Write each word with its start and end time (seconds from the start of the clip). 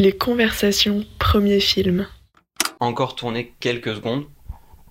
Les 0.00 0.16
conversations, 0.16 1.04
premier 1.20 1.60
film. 1.60 2.08
Encore 2.80 3.14
tourner 3.14 3.54
quelques 3.60 3.94
secondes. 3.94 4.26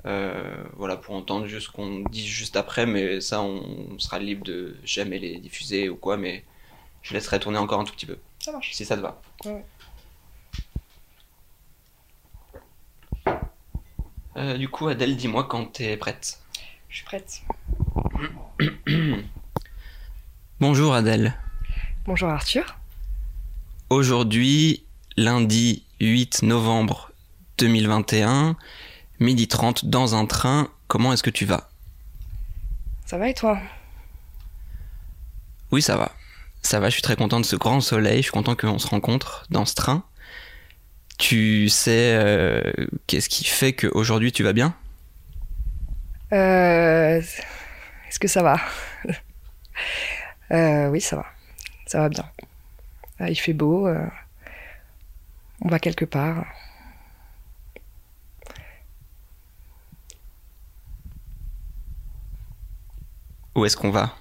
Euh, 0.05 0.63
voilà, 0.78 0.96
pour 0.96 1.13
entendre 1.15 1.46
juste 1.46 1.67
ce 1.67 1.71
qu'on 1.71 1.99
dit 2.10 2.26
juste 2.26 2.55
après, 2.55 2.85
mais 2.85 3.19
ça, 3.19 3.42
on, 3.42 3.99
sera 3.99 4.19
libre 4.19 4.46
de 4.46 4.78
jamais 4.85 5.19
les 5.19 5.37
diffuser 5.39 5.89
ou 5.89 5.97
quoi, 5.97 6.15
mais 6.15 6.46
je 7.01 7.13
laisserai 7.13 7.39
tourner 7.39 7.58
encore 7.58 7.81
un 7.81 7.83
tout 7.83 7.94
petit 7.94 8.05
peu. 8.05 8.17
Ça 8.39 8.53
marche. 8.53 8.71
Si 8.74 8.85
ça 8.85 8.96
te 8.96 9.01
va. 9.01 9.21
Ouais. 9.46 9.65
Euh, 14.38 14.58
du 14.58 14.70
coup, 14.70 14.88
Adèle, 14.88 15.17
dis-moi 15.17 15.44
quand 15.44 15.65
t'es 15.65 15.97
prête. 15.97 16.40
Je 16.88 16.95
suis 16.98 17.05
prête. 17.05 17.41
Bonjour 20.59 20.94
Adèle. 20.94 21.38
Bonjour 22.05 22.30
Arthur. 22.30 22.77
Aujourd'hui, 23.90 24.85
lundi 25.17 25.84
8 25.99 26.44
novembre 26.44 27.12
2021, 27.58 28.55
midi 29.20 29.48
30 29.48 29.85
dans 29.85 30.16
un 30.16 30.26
train, 30.26 30.70
comment 30.88 31.13
est-ce 31.13 31.23
que 31.23 31.30
tu 31.30 31.45
vas? 31.45 31.70
Ça 33.05 33.18
va 33.18 33.30
et 33.30 33.34
toi? 33.34 33.59
Oui, 35.71 35.81
ça 35.81 35.98
va. 35.98 36.12
Ça 36.62 36.80
va, 36.80 36.88
je 36.90 36.94
suis 36.94 37.02
très 37.02 37.16
content 37.16 37.40
de 37.40 37.45
ce 37.45 37.55
grand 37.55 37.81
soleil, 37.81 38.18
je 38.18 38.23
suis 38.23 38.31
content 38.31 38.55
qu'on 38.55 38.80
se 38.80 38.88
rencontre 38.88 39.45
dans 39.49 39.66
ce 39.66 39.76
train. 39.76 40.04
Tu 41.20 41.70
sais 41.70 42.13
euh, 42.16 42.62
qu'est-ce 43.07 43.30
qui 43.30 43.45
fait 43.45 43.73
qu'aujourd'hui 43.73 44.32
tu 44.32 44.43
vas 44.43 44.54
bien? 44.54 44.73
Euh, 46.32 47.21
Est-ce 47.21 48.20
que 48.20 48.27
ça 48.27 48.43
va? 48.43 48.57
Euh, 50.52 50.90
Oui, 50.90 51.02
ça 51.02 51.16
va. 51.16 51.26
Ça 51.88 51.99
va 51.99 52.09
bien. 52.09 52.26
Euh, 53.21 53.30
il 53.30 53.35
fait 53.35 53.54
beau. 53.54 53.88
On 55.63 55.67
va 55.70 55.80
quelque 55.80 56.05
part. 56.05 56.45
Où 63.55 63.65
est-ce 63.65 63.77
qu'on 63.77 63.91
va? 63.91 64.15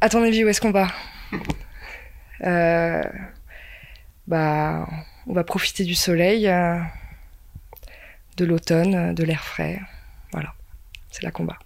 À 0.00 0.08
ton 0.08 0.22
avis, 0.22 0.44
où 0.44 0.48
est-ce 0.48 0.60
qu'on 0.60 0.72
va? 0.72 0.88
Euh, 2.44 3.02
Bah, 4.26 4.86
on 5.26 5.32
va 5.32 5.42
profiter 5.42 5.84
du 5.84 5.94
soleil, 5.94 6.48
euh, 6.48 6.78
de 8.36 8.44
l'automne, 8.44 8.94
euh, 8.94 9.12
de 9.14 9.24
l'air 9.24 9.42
frais. 9.42 9.80
Voilà, 10.32 10.54
c'est 11.10 11.22
là 11.22 11.30
qu'on 11.30 11.46
va. 11.46 11.58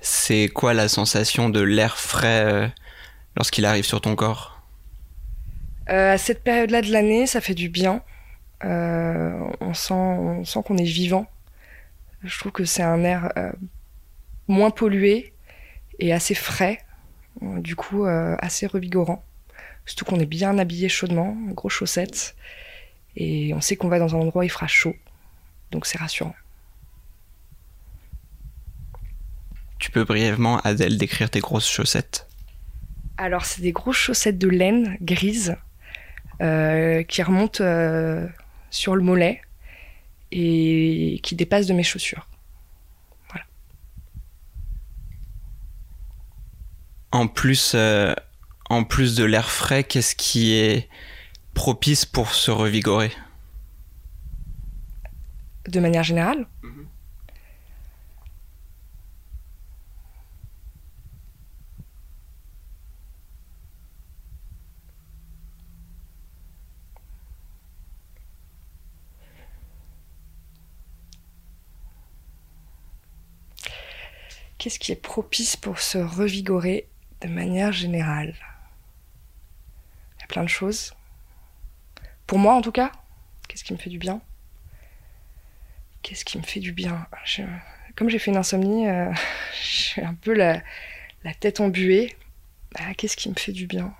C'est 0.00 0.48
quoi 0.48 0.74
la 0.74 0.88
sensation 0.88 1.50
de 1.50 1.60
l'air 1.60 1.98
frais 1.98 2.44
euh, 2.46 2.68
lorsqu'il 3.36 3.66
arrive 3.66 3.84
sur 3.84 4.00
ton 4.00 4.16
corps? 4.16 4.61
À 5.92 6.18
cette 6.18 6.42
période-là 6.42 6.82
de 6.82 6.90
l'année, 6.90 7.26
ça 7.26 7.40
fait 7.40 7.54
du 7.54 7.68
bien. 7.68 8.02
Euh, 8.64 9.38
on 9.60 9.74
sent, 9.74 9.94
on 9.94 10.44
sent 10.44 10.60
qu'on 10.64 10.78
est 10.78 10.84
vivant. 10.84 11.26
Je 12.22 12.38
trouve 12.38 12.52
que 12.52 12.64
c'est 12.64 12.82
un 12.82 13.02
air 13.02 13.32
euh, 13.36 13.52
moins 14.48 14.70
pollué 14.70 15.32
et 15.98 16.12
assez 16.12 16.34
frais, 16.34 16.78
euh, 17.42 17.58
du 17.60 17.76
coup 17.76 18.06
euh, 18.06 18.36
assez 18.38 18.66
revigorant. 18.66 19.24
Surtout 19.86 20.04
qu'on 20.04 20.20
est 20.20 20.26
bien 20.26 20.58
habillé 20.58 20.88
chaudement, 20.88 21.36
grosses 21.48 21.72
chaussettes, 21.72 22.36
et 23.16 23.52
on 23.54 23.60
sait 23.60 23.76
qu'on 23.76 23.88
va 23.88 23.98
dans 23.98 24.14
un 24.14 24.20
endroit 24.20 24.40
où 24.40 24.44
il 24.44 24.50
fera 24.50 24.68
chaud, 24.68 24.94
donc 25.72 25.86
c'est 25.86 25.98
rassurant. 25.98 26.34
Tu 29.80 29.90
peux 29.90 30.04
brièvement, 30.04 30.58
Adèle, 30.60 30.96
décrire 30.96 31.28
tes 31.28 31.40
grosses 31.40 31.68
chaussettes? 31.68 32.28
Alors, 33.16 33.44
c'est 33.44 33.62
des 33.62 33.72
grosses 33.72 33.96
chaussettes 33.96 34.38
de 34.38 34.48
laine 34.48 34.96
grises 35.00 35.50
euh, 35.50 35.56
qui 36.42 37.22
remontent 37.22 37.62
euh, 37.62 38.26
sur 38.70 38.96
le 38.96 39.02
mollet 39.02 39.42
et 40.32 41.20
qui 41.22 41.36
dépassent 41.36 41.66
de 41.66 41.74
mes 41.74 41.82
chaussures. 41.82 42.26
En 47.14 47.28
plus, 47.28 47.72
euh, 47.74 48.14
en 48.70 48.84
plus 48.84 49.14
de 49.14 49.24
l'air 49.24 49.50
frais, 49.50 49.84
qu'est-ce 49.84 50.16
qui 50.16 50.54
est 50.54 50.88
propice 51.52 52.06
pour 52.06 52.32
se 52.32 52.50
revigorer? 52.50 53.12
De 55.68 55.78
manière 55.78 56.02
générale, 56.02 56.46
qu'est-ce 74.62 74.78
qui 74.78 74.92
est 74.92 74.96
propice 74.96 75.56
pour 75.56 75.80
se 75.80 75.98
revigorer 75.98 76.86
de 77.20 77.26
manière 77.26 77.72
générale? 77.72 78.36
Il 80.16 80.20
y 80.20 80.22
a 80.22 80.26
plein 80.28 80.44
de 80.44 80.48
choses. 80.48 80.94
Pour 82.28 82.38
moi, 82.38 82.54
en 82.54 82.62
tout 82.62 82.70
cas, 82.70 82.92
qu'est-ce 83.48 83.64
qui 83.64 83.72
me 83.72 83.78
fait 83.78 83.90
du 83.90 83.98
bien? 83.98 84.20
Qu'est-ce 86.02 86.24
qui 86.24 86.38
me 86.38 86.44
fait 86.44 86.60
du 86.60 86.70
bien? 86.70 87.08
Comme 87.96 88.08
j'ai 88.08 88.20
fait 88.20 88.30
une 88.30 88.36
insomnie, 88.36 88.88
euh, 88.88 89.12
j'ai 89.92 90.04
un 90.04 90.14
peu 90.14 90.32
la, 90.32 90.62
tête 91.40 91.58
embuée. 91.58 92.16
Ah, 92.76 92.94
qu'est-ce 92.94 93.16
qui 93.16 93.30
me 93.30 93.34
fait 93.34 93.50
du 93.50 93.66
bien? 93.66 93.92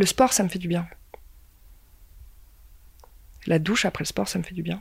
Le 0.00 0.06
sport, 0.06 0.32
ça 0.32 0.42
me 0.42 0.48
fait 0.48 0.58
du 0.58 0.66
bien. 0.66 0.88
La 3.44 3.58
douche 3.58 3.84
après 3.84 4.00
le 4.00 4.06
sport, 4.06 4.28
ça 4.28 4.38
me 4.38 4.42
fait 4.42 4.54
du 4.54 4.62
bien. 4.62 4.80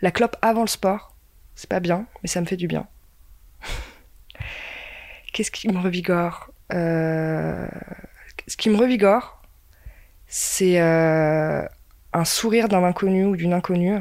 La 0.00 0.10
clope 0.10 0.36
avant 0.42 0.62
le 0.62 0.66
sport, 0.66 1.14
c'est 1.54 1.70
pas 1.70 1.78
bien, 1.78 2.08
mais 2.20 2.28
ça 2.28 2.40
me 2.40 2.46
fait 2.46 2.56
du 2.56 2.66
bien. 2.66 2.88
Qu'est-ce 5.32 5.52
qui 5.52 5.68
me 5.68 5.78
revigore 5.78 6.50
Euh, 6.72 7.68
Ce 8.48 8.56
qui 8.56 8.68
me 8.68 8.76
revigore, 8.76 9.40
c'est 10.26 10.80
euh, 10.80 11.64
un 12.12 12.24
sourire 12.24 12.66
d'un 12.66 12.82
inconnu 12.82 13.26
ou 13.26 13.36
d'une 13.36 13.52
inconnue, 13.52 14.00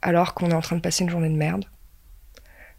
alors 0.00 0.32
qu'on 0.32 0.50
est 0.50 0.54
en 0.54 0.62
train 0.62 0.76
de 0.76 0.80
passer 0.80 1.04
une 1.04 1.10
journée 1.10 1.28
de 1.28 1.36
merde. 1.36 1.66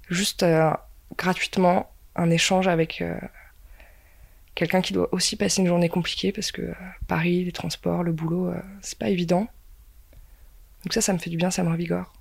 Juste 0.10 0.42
euh, 0.42 0.72
gratuitement, 1.16 1.92
un 2.16 2.32
échange 2.32 2.68
avec 2.68 3.04
quelqu'un 4.56 4.82
qui 4.82 4.94
doit 4.94 5.14
aussi 5.14 5.36
passer 5.36 5.62
une 5.62 5.68
journée 5.68 5.90
compliquée, 5.90 6.32
parce 6.32 6.52
que 6.52 6.62
euh, 6.62 6.74
Paris, 7.08 7.44
les 7.46 7.52
transports, 7.52 8.04
le 8.04 8.12
boulot, 8.12 8.50
euh, 8.50 8.62
c'est 8.82 8.98
pas 8.98 9.10
évident. 9.10 9.48
Donc 10.84 10.94
ça, 10.94 11.02
ça 11.02 11.14
me 11.14 11.18
fait 11.18 11.30
du 11.30 11.38
bien, 11.38 11.52
ça 11.52 11.64
me 11.64 11.70
revigore. 11.70 12.14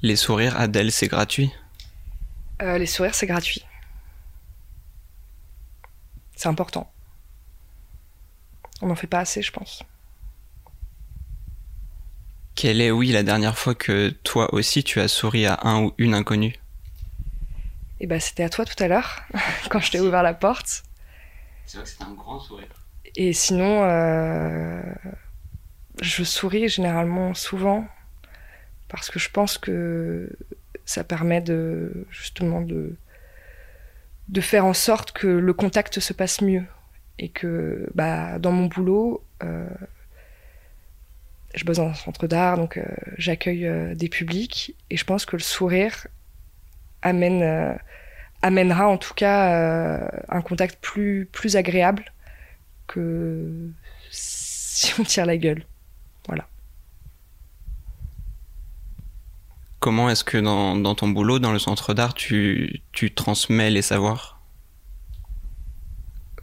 Les 0.00 0.14
sourires, 0.14 0.56
Adèle, 0.60 0.92
c'est 0.92 1.08
gratuit? 1.08 1.50
Euh, 2.62 2.78
les 2.78 2.86
sourires, 2.86 3.16
c'est 3.16 3.26
gratuit. 3.26 3.64
C'est 6.36 6.48
important. 6.48 6.92
On 8.80 8.86
n'en 8.86 8.94
fait 8.94 9.08
pas 9.08 9.18
assez, 9.18 9.42
je 9.42 9.50
pense. 9.50 9.82
Quelle 12.54 12.80
est, 12.80 12.92
oui, 12.92 13.10
la 13.10 13.24
dernière 13.24 13.58
fois 13.58 13.74
que 13.74 14.10
toi 14.22 14.54
aussi 14.54 14.84
tu 14.84 15.00
as 15.00 15.08
souri 15.08 15.46
à 15.46 15.58
un 15.62 15.82
ou 15.82 15.94
une 15.98 16.14
inconnue? 16.14 16.54
Et 18.00 18.06
bah, 18.06 18.20
c'était 18.20 18.44
à 18.44 18.48
toi 18.48 18.64
tout 18.64 18.80
à 18.82 18.88
l'heure, 18.88 19.22
quand 19.70 19.80
je 19.80 19.90
t'ai 19.90 20.00
ouvert 20.00 20.22
la 20.22 20.34
porte. 20.34 20.84
C'est 21.66 21.78
vrai 21.78 21.84
que 21.84 21.90
c'était 21.90 22.04
un 22.04 22.14
grand 22.14 22.38
sourire. 22.40 22.68
Et 23.16 23.32
sinon, 23.32 23.82
euh, 23.84 24.80
je 26.00 26.22
souris 26.24 26.68
généralement 26.68 27.34
souvent 27.34 27.86
parce 28.88 29.10
que 29.10 29.18
je 29.18 29.30
pense 29.30 29.58
que 29.58 30.30
ça 30.84 31.04
permet 31.04 31.40
de 31.40 32.06
justement 32.10 32.62
de, 32.62 32.96
de 34.28 34.40
faire 34.40 34.64
en 34.64 34.72
sorte 34.72 35.12
que 35.12 35.26
le 35.26 35.52
contact 35.52 36.00
se 36.00 36.12
passe 36.12 36.40
mieux 36.40 36.64
et 37.18 37.28
que 37.28 37.90
bah, 37.94 38.38
dans 38.38 38.52
mon 38.52 38.66
boulot, 38.66 39.24
euh, 39.42 39.68
je 41.54 41.64
bosse 41.64 41.78
dans 41.78 41.88
un 41.88 41.94
centre 41.94 42.26
d'art, 42.26 42.56
donc 42.56 42.76
euh, 42.76 42.84
j'accueille 43.16 43.96
des 43.96 44.08
publics 44.08 44.76
et 44.90 44.96
je 44.96 45.04
pense 45.04 45.26
que 45.26 45.36
le 45.36 45.42
sourire 45.42 46.06
amène, 47.02 47.42
euh, 47.42 47.74
amènera 48.42 48.88
en 48.88 48.98
tout 48.98 49.14
cas 49.14 49.52
euh, 49.52 50.08
un 50.28 50.40
contact 50.40 50.78
plus, 50.80 51.28
plus 51.30 51.56
agréable 51.56 52.04
que 52.86 53.70
si 54.10 54.92
on 55.00 55.04
tire 55.04 55.26
la 55.26 55.36
gueule. 55.36 55.64
comment 59.80 60.10
est-ce 60.10 60.24
que 60.24 60.38
dans, 60.38 60.76
dans, 60.76 60.94
ton 60.94 61.08
boulot, 61.08 61.38
dans 61.38 61.52
le 61.52 61.58
centre 61.58 61.94
d'art, 61.94 62.14
tu, 62.14 62.82
tu, 62.92 63.12
transmets 63.12 63.70
les 63.70 63.82
savoirs? 63.82 64.40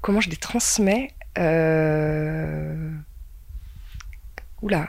Comment 0.01 0.21
je 0.21 0.29
les 0.29 0.37
transmets? 0.37 1.13
Euh... 1.37 2.91
Oula. 4.61 4.87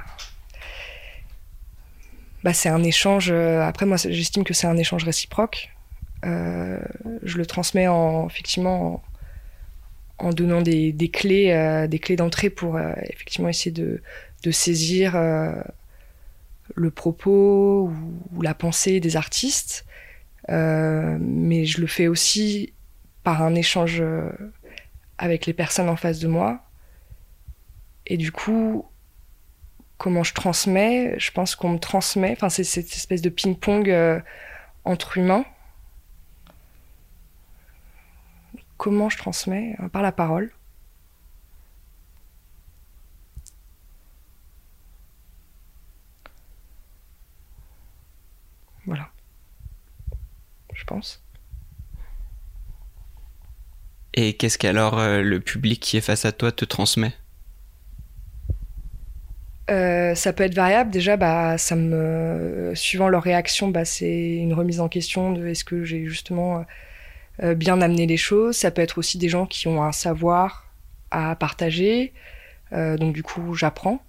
Bah, 2.47 2.53
c'est 2.53 2.69
un 2.69 2.85
échange. 2.85 3.33
Euh, 3.33 3.61
après, 3.63 3.87
moi, 3.87 3.97
j'estime 3.97 4.45
que 4.45 4.55
c'est 4.55 4.69
un 4.69 4.77
échange 4.77 5.03
réciproque. 5.03 5.75
Euh, 6.25 6.79
je 7.25 7.39
le 7.39 7.45
transmets 7.45 7.89
en, 7.89 8.29
effectivement 8.29 9.03
en, 10.19 10.31
donnant 10.31 10.63
des, 10.63 11.11
clés, 11.13 11.51
euh, 11.51 11.89
des 11.89 11.99
clés 11.99 12.15
d'entrée 12.15 12.49
pour 12.49 12.79
effectivement 12.79 13.49
essayer 13.49 13.73
de, 13.73 14.01
saisir 14.53 15.17
le 16.77 16.91
propos 16.93 17.91
ou, 17.91 18.37
ou, 18.37 18.43
la 18.43 18.55
pensée 18.55 19.01
des 19.01 19.17
artistes. 19.17 19.85
mais 20.49 21.65
je 21.65 21.81
le 21.81 21.89
fais 21.89 22.07
aussi 22.07 22.73
par 23.25 23.43
un 23.43 23.57
échange 23.57 24.05
avec 25.19 25.47
les 25.47 25.53
personnes 25.53 25.89
en 25.89 25.97
face 25.97 26.21
de 26.21 26.29
moi. 26.29 26.61
Et 28.07 28.17
du 28.17 28.31
coup, 28.31 28.87
comment 29.99 30.23
je 30.23 30.35
transmets 30.35 31.19
Je 31.19 31.31
pense 31.33 31.55
qu'on 31.55 31.71
me 31.71 31.79
transmet. 31.79 32.33
Enfin, 32.33 32.49
c'est 32.49 32.65
cette 32.65 32.93
espèce 32.93 33.23
de 33.23 33.29
ping-pong 33.29 33.91
euh, 33.91 34.21
entre 34.85 35.19
humains. 35.19 35.45
Comment 38.77 39.09
je 39.09 39.19
transmets 39.19 39.77
Par 39.93 40.03
la 40.03 40.13
parole. 40.13 40.53
Voilà. 48.87 49.11
Je 50.75 50.85
pense. 50.85 51.23
Et 54.15 54.37
qu'est-ce 54.37 54.57
qu'alors 54.59 54.99
euh, 54.99 55.21
le 55.23 55.41
public 55.41 55.81
qui 55.81 55.97
est 55.97 56.01
face 56.01 56.25
à 56.25 56.33
toi 56.33 56.53
te 56.53 56.65
transmet? 56.65 57.15
Euh, 59.71 60.15
ça 60.15 60.33
peut 60.33 60.45
être 60.45 60.55
variable. 60.55 60.91
Déjà, 60.91 61.17
bah, 61.17 61.59
ça 61.59 61.77
me, 61.77 62.73
suivant 62.75 63.09
leur 63.09 63.23
réaction, 63.23 63.69
bah, 63.69 63.85
c'est 63.85 64.37
une 64.37 64.55
remise 64.55 64.81
en 64.81 64.89
question 64.89 65.33
de 65.33 65.47
est-ce 65.49 65.65
que 65.65 65.85
j'ai 65.85 66.05
justement 66.07 66.65
euh, 67.43 67.55
bien 67.55 67.81
amené 67.81 68.07
les 68.07 68.17
choses. 68.17 68.57
Ça 68.57 68.71
peut 68.71 68.83
être 68.83 68.99
aussi 68.99 69.19
des 69.19 69.29
gens 69.29 69.47
qui 69.47 69.69
ont 69.69 69.83
un 69.83 69.93
savoir 69.93 70.67
à 71.11 71.35
partager. 71.37 72.13
Euh, 72.73 72.97
donc 72.97 73.15
du 73.15 73.23
coup, 73.23 73.55
j'apprends. 73.55 74.03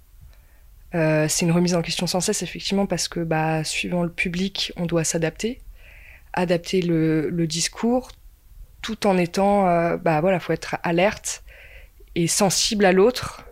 Euh, 0.94 1.26
c'est 1.28 1.44
une 1.44 1.52
remise 1.52 1.74
en 1.74 1.82
question 1.82 2.06
sans 2.06 2.20
cesse, 2.20 2.42
effectivement, 2.42 2.86
parce 2.86 3.08
que 3.08 3.20
bah, 3.20 3.64
suivant 3.64 4.02
le 4.02 4.10
public, 4.10 4.72
on 4.76 4.86
doit 4.86 5.04
s'adapter, 5.04 5.60
adapter 6.32 6.80
le, 6.80 7.28
le, 7.28 7.46
discours, 7.46 8.10
tout 8.80 9.06
en 9.06 9.18
étant, 9.18 9.68
euh, 9.68 9.96
bah 9.98 10.20
voilà, 10.20 10.40
faut 10.40 10.52
être 10.52 10.76
alerte 10.82 11.42
et 12.14 12.26
sensible 12.26 12.86
à 12.86 12.92
l'autre 12.92 13.44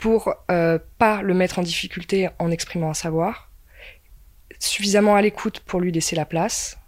pour 0.00 0.34
euh, 0.50 0.78
pas 0.98 1.22
le 1.22 1.34
mettre 1.34 1.58
en 1.58 1.62
difficulté 1.62 2.30
en 2.38 2.50
exprimant 2.50 2.90
un 2.90 2.94
savoir, 2.94 3.50
suffisamment 4.58 5.14
à 5.14 5.22
l'écoute 5.22 5.60
pour 5.60 5.80
lui 5.80 5.92
laisser 5.92 6.16
la 6.16 6.24
place, 6.24 6.78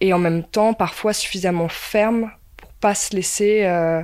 et 0.00 0.12
en 0.12 0.18
même 0.18 0.42
temps 0.42 0.74
parfois 0.74 1.12
suffisamment 1.12 1.68
ferme 1.68 2.32
pour 2.56 2.72
pas 2.72 2.94
se 2.94 3.14
laisser, 3.14 3.64
euh, 3.64 4.02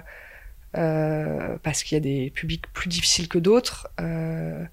euh, 0.76 1.56
parce 1.62 1.82
qu'il 1.82 1.96
y 1.96 1.98
a 1.98 2.00
des 2.00 2.30
publics 2.30 2.70
plus 2.72 2.88
difficiles 2.88 3.26
que 3.26 3.38
d'autres, 3.38 3.88
euh, 4.00 4.64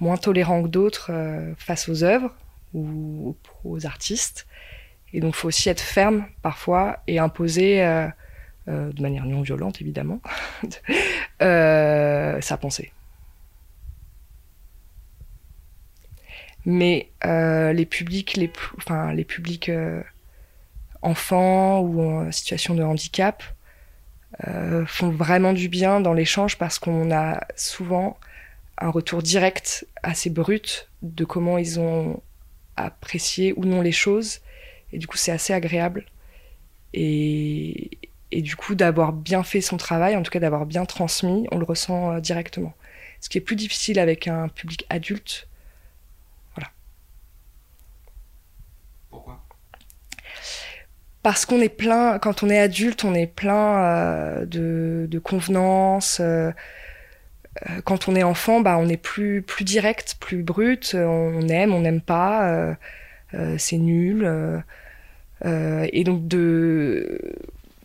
moins 0.00 0.16
tolérants 0.16 0.64
que 0.64 0.68
d'autres 0.68 1.12
face 1.56 1.88
aux 1.88 2.02
œuvres 2.02 2.34
ou 2.74 3.36
aux 3.64 3.86
artistes, 3.86 4.48
et 5.12 5.20
donc 5.20 5.34
il 5.34 5.38
faut 5.38 5.48
aussi 5.48 5.68
être 5.68 5.80
ferme 5.80 6.26
parfois 6.42 6.98
et 7.06 7.20
imposer 7.20 8.08
euh, 8.68 8.92
de 8.92 9.00
manière 9.02 9.24
non 9.24 9.42
violente 9.42 9.80
évidemment, 9.80 10.20
euh, 11.42 12.40
sa 12.40 12.56
pensée. 12.56 12.92
Mais 16.64 17.10
euh, 17.24 17.72
les 17.72 17.86
publics, 17.86 18.36
les, 18.36 18.50
les 19.14 19.24
publics 19.24 19.70
enfants 21.00 21.80
ou 21.80 22.02
en 22.02 22.32
situation 22.32 22.74
de 22.74 22.82
handicap 22.82 23.44
font 24.86 25.10
vraiment 25.10 25.52
du 25.52 25.68
bien 25.68 26.00
dans 26.00 26.12
l'échange 26.12 26.58
parce 26.58 26.80
qu'on 26.80 27.12
a 27.12 27.40
souvent 27.54 28.18
un 28.78 28.90
retour 28.90 29.22
direct 29.22 29.86
assez 30.02 30.28
brut 30.28 30.88
de 31.02 31.24
comment 31.24 31.56
ils 31.56 31.78
ont 31.78 32.20
apprécié 32.76 33.54
ou 33.56 33.64
non 33.64 33.80
les 33.80 33.92
choses. 33.92 34.40
Et 34.92 34.98
du 34.98 35.06
coup, 35.06 35.16
c'est 35.16 35.32
assez 35.32 35.52
agréable. 35.52 36.04
Et, 36.94 37.90
et 38.32 38.42
du 38.42 38.56
coup 38.56 38.74
d'avoir 38.74 39.12
bien 39.12 39.42
fait 39.42 39.60
son 39.60 39.76
travail, 39.76 40.16
en 40.16 40.22
tout 40.22 40.30
cas 40.30 40.40
d'avoir 40.40 40.66
bien 40.66 40.84
transmis, 40.84 41.46
on 41.52 41.58
le 41.58 41.64
ressent 41.64 42.12
euh, 42.12 42.20
directement. 42.20 42.74
Ce 43.20 43.28
qui 43.28 43.38
est 43.38 43.42
plus 43.42 43.56
difficile 43.56 43.98
avec 43.98 44.28
un 44.28 44.48
public 44.48 44.86
adulte. 44.90 45.48
Voilà. 46.54 46.70
Pourquoi? 49.10 49.42
Parce 51.22 51.44
qu'on 51.44 51.60
est 51.60 51.68
plein, 51.68 52.18
quand 52.18 52.42
on 52.42 52.50
est 52.50 52.58
adulte, 52.58 53.04
on 53.04 53.14
est 53.14 53.26
plein 53.26 53.78
euh, 53.78 54.46
de, 54.46 55.06
de, 55.10 55.18
convenances. 55.18 56.18
Euh, 56.20 56.52
quand 57.84 58.08
on 58.08 58.14
est 58.14 58.22
enfant, 58.22 58.60
bah, 58.60 58.76
on 58.78 58.88
est 58.88 58.96
plus, 58.96 59.42
plus 59.42 59.64
direct, 59.64 60.16
plus 60.20 60.42
brut. 60.42 60.94
On 60.94 61.48
aime, 61.48 61.72
on 61.74 61.80
n'aime 61.80 62.00
pas. 62.00 62.76
Euh, 63.34 63.56
c'est 63.58 63.78
nul. 63.78 64.62
Et 65.44 66.04
donc 66.04 66.28
de 66.28 67.20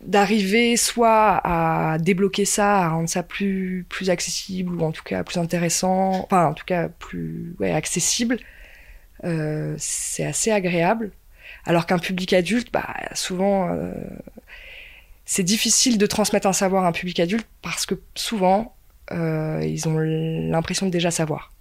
d'arriver 0.02 0.76
soit 0.76 1.40
à 1.44 1.98
débloquer 1.98 2.44
ça, 2.44 2.78
à 2.78 2.88
rendre 2.90 3.08
ça 3.08 3.22
plus, 3.22 3.86
plus 3.88 4.10
accessible 4.10 4.74
ou 4.74 4.84
en 4.84 4.92
tout 4.92 5.02
cas 5.02 5.22
plus 5.24 5.38
intéressant, 5.38 6.24
enfin 6.24 6.46
en 6.46 6.54
tout 6.54 6.64
cas 6.64 6.88
plus 6.88 7.54
accessible, 7.60 8.38
euh, 9.24 9.74
c'est 9.78 10.24
assez 10.24 10.50
agréable. 10.50 11.12
Alors 11.64 11.86
qu'un 11.86 11.98
public 11.98 12.32
adulte, 12.32 12.72
bah, 12.72 12.94
souvent, 13.14 13.70
euh, 13.70 13.92
c'est 15.24 15.44
difficile 15.44 15.98
de 15.98 16.06
transmettre 16.06 16.46
un 16.46 16.52
savoir 16.52 16.84
à 16.84 16.88
un 16.88 16.92
public 16.92 17.20
adulte 17.20 17.46
parce 17.62 17.86
que 17.86 17.94
souvent, 18.14 18.74
euh, 19.12 19.60
ils 19.64 19.88
ont 19.88 19.98
l'impression 19.98 20.86
de 20.86 20.90
déjà 20.90 21.10
savoir. 21.10 21.52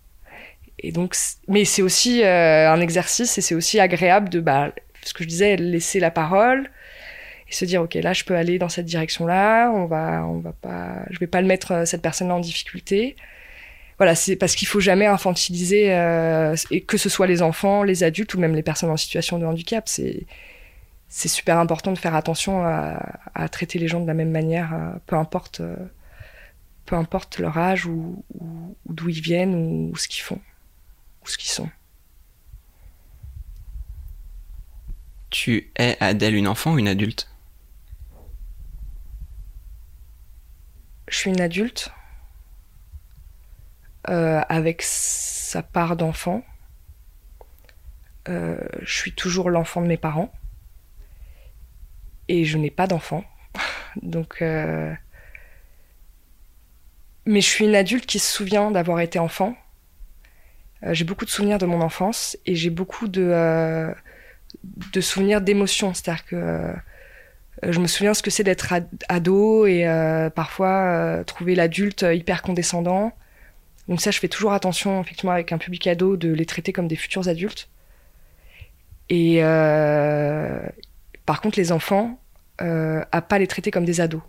Et 0.79 0.91
donc, 0.91 1.15
mais 1.47 1.65
c'est 1.65 1.83
aussi 1.83 2.23
un 2.23 2.79
exercice 2.81 3.37
et 3.37 3.41
c'est 3.41 3.53
aussi 3.53 3.79
agréable 3.79 4.29
de, 4.29 4.39
bah, 4.39 4.71
ce 5.03 5.13
que 5.13 5.23
je 5.23 5.29
disais, 5.29 5.55
laisser 5.55 5.99
la 5.99 6.09
parole, 6.09 6.71
et 7.51 7.53
se 7.53 7.65
dire 7.65 7.81
ok 7.81 7.95
là 7.95 8.13
je 8.13 8.23
peux 8.23 8.35
aller 8.35 8.57
dans 8.57 8.69
cette 8.69 8.85
direction 8.85 9.27
là 9.27 9.69
on 9.71 9.85
va 9.85 10.25
on 10.25 10.39
va 10.39 10.53
pas 10.53 11.03
je 11.09 11.19
vais 11.19 11.27
pas 11.27 11.41
le 11.41 11.47
mettre 11.47 11.71
euh, 11.73 11.85
cette 11.85 12.01
personne 12.01 12.29
là 12.29 12.35
en 12.35 12.39
difficulté. 12.39 13.15
Voilà 13.97 14.15
c'est 14.15 14.35
parce 14.37 14.55
qu'il 14.55 14.67
faut 14.67 14.79
jamais 14.79 15.05
infantiliser 15.05 15.93
euh, 15.93 16.55
et 16.71 16.81
que 16.81 16.97
ce 16.97 17.09
soit 17.09 17.27
les 17.27 17.41
enfants 17.41 17.83
les 17.83 18.03
adultes 18.03 18.33
ou 18.33 18.39
même 18.39 18.55
les 18.55 18.63
personnes 18.63 18.89
en 18.89 18.97
situation 18.97 19.37
de 19.37 19.45
handicap. 19.45 19.87
C'est 19.87 20.25
c'est 21.09 21.27
super 21.27 21.57
important 21.57 21.91
de 21.91 21.97
faire 21.97 22.15
attention 22.15 22.63
à, 22.63 23.49
traiter 23.49 23.79
les 23.79 23.89
gens 23.89 23.99
de 23.99 24.07
la 24.07 24.13
même 24.13 24.31
manière 24.31 24.73
euh, 24.73 24.91
peu 25.05 25.17
importe 25.17 25.61
peu 26.85 26.95
importe 26.95 27.37
leur 27.39 27.57
âge 27.57 27.85
ou 27.85 28.23
d'où 28.85 29.09
ils 29.09 29.21
viennent 29.21 29.55
ou, 29.55 29.91
ou 29.91 29.97
ce 29.97 30.07
qu'ils 30.07 30.23
font 30.23 30.39
ou 31.23 31.27
ce 31.27 31.37
qu'ils 31.37 31.49
sont. 31.51 31.69
Tu 35.29 35.71
es 35.77 35.97
Adèle 35.99 36.35
une 36.35 36.47
enfant 36.47 36.73
ou 36.73 36.79
une 36.79 36.87
adulte? 36.87 37.30
Je 41.11 41.17
suis 41.17 41.29
une 41.29 41.41
adulte 41.41 41.91
euh, 44.09 44.41
avec 44.49 44.81
sa 44.81 45.61
part 45.61 45.97
d'enfant. 45.97 46.43
Euh, 48.29 48.57
je 48.81 48.93
suis 48.95 49.13
toujours 49.13 49.49
l'enfant 49.49 49.81
de 49.81 49.87
mes 49.87 49.97
parents 49.97 50.31
et 52.29 52.45
je 52.45 52.57
n'ai 52.57 52.71
pas 52.71 52.87
d'enfant. 52.87 53.25
Donc, 54.01 54.41
euh... 54.41 54.93
mais 57.25 57.41
je 57.41 57.47
suis 57.47 57.65
une 57.65 57.75
adulte 57.75 58.05
qui 58.05 58.19
se 58.19 58.33
souvient 58.33 58.71
d'avoir 58.71 59.01
été 59.01 59.19
enfant. 59.19 59.55
J'ai 60.83 61.03
beaucoup 61.03 61.25
de 61.25 61.29
souvenirs 61.29 61.59
de 61.59 61.67
mon 61.67 61.81
enfance 61.81 62.37
et 62.47 62.55
j'ai 62.55 62.71
beaucoup 62.71 63.07
de 63.07 63.93
de 64.63 65.01
souvenirs 65.01 65.41
d'émotions. 65.41 65.93
C'est-à-dire 65.93 66.25
que 66.25 66.73
je 67.63 67.79
me 67.79 67.87
souviens 67.87 68.13
ce 68.13 68.23
que 68.23 68.31
c'est 68.31 68.43
d'être 68.43 68.73
ado 69.09 69.65
et 69.65 69.87
euh, 69.87 70.29
parfois 70.29 70.69
euh, 70.69 71.23
trouver 71.23 71.55
l'adulte 71.55 72.05
hyper 72.11 72.41
condescendant. 72.41 73.13
Donc 73.87 74.01
ça, 74.01 74.11
je 74.11 74.19
fais 74.19 74.27
toujours 74.27 74.53
attention, 74.53 75.01
effectivement, 75.01 75.33
avec 75.33 75.51
un 75.51 75.57
public 75.57 75.85
ado, 75.87 76.17
de 76.17 76.31
les 76.31 76.45
traiter 76.45 76.71
comme 76.73 76.87
des 76.87 76.95
futurs 76.95 77.27
adultes. 77.27 77.69
Et 79.09 79.43
euh, 79.43 80.61
par 81.25 81.41
contre, 81.41 81.59
les 81.59 81.73
enfants, 81.73 82.19
euh, 82.61 83.03
à 83.11 83.21
pas 83.21 83.39
les 83.39 83.47
traiter 83.47 83.71
comme 83.71 83.83
des 83.83 83.99
ados. 83.99 84.21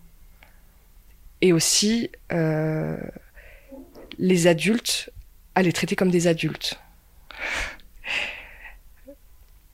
Et 1.41 1.53
aussi, 1.53 2.11
euh, 2.33 2.97
les 4.19 4.49
adultes, 4.49 5.11
à 5.55 5.63
les 5.63 5.73
traiter 5.73 5.95
comme 5.95 6.11
des 6.11 6.27
adultes. 6.27 6.81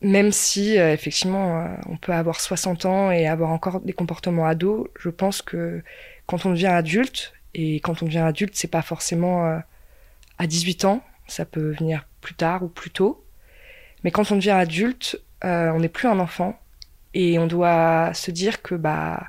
Même 0.01 0.33
si 0.33 0.77
effectivement 0.77 1.77
on 1.89 1.97
peut 1.97 2.13
avoir 2.13 2.41
60 2.41 2.85
ans 2.87 3.11
et 3.11 3.27
avoir 3.27 3.51
encore 3.51 3.81
des 3.81 3.93
comportements 3.93 4.47
ados, 4.47 4.89
je 4.99 5.11
pense 5.11 5.43
que 5.43 5.83
quand 6.27 6.47
on 6.47 6.51
devient 6.51 6.67
adulte, 6.67 7.33
et 7.55 7.77
quand 7.77 8.03
on 8.03 8.07
devient 8.07 8.19
adulte, 8.19 8.55
c'est 8.55 8.71
pas 8.71 8.83
forcément 8.83 9.61
à 10.39 10.47
18 10.47 10.85
ans, 10.85 11.03
ça 11.27 11.45
peut 11.45 11.75
venir 11.79 12.07
plus 12.21 12.35
tard 12.35 12.63
ou 12.63 12.69
plus 12.69 12.91
tôt. 12.91 13.25
Mais 14.05 14.11
quand 14.11 14.31
on 14.31 14.37
devient 14.37 14.51
adulte, 14.51 15.21
on 15.43 15.81
n'est 15.81 15.89
plus 15.89 16.07
un 16.07 16.21
enfant 16.21 16.59
et 17.15 17.39
on 17.39 17.47
doit 17.47 18.13
se 18.15 18.31
dire 18.31 18.63
que 18.63 18.75
bah 18.77 19.29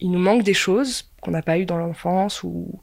il 0.00 0.10
nous 0.10 0.18
manque 0.18 0.42
des 0.42 0.54
choses 0.54 1.10
qu'on 1.22 1.30
n'a 1.30 1.42
pas 1.42 1.58
eues 1.58 1.64
dans 1.64 1.78
l'enfance 1.78 2.42
ou 2.42 2.80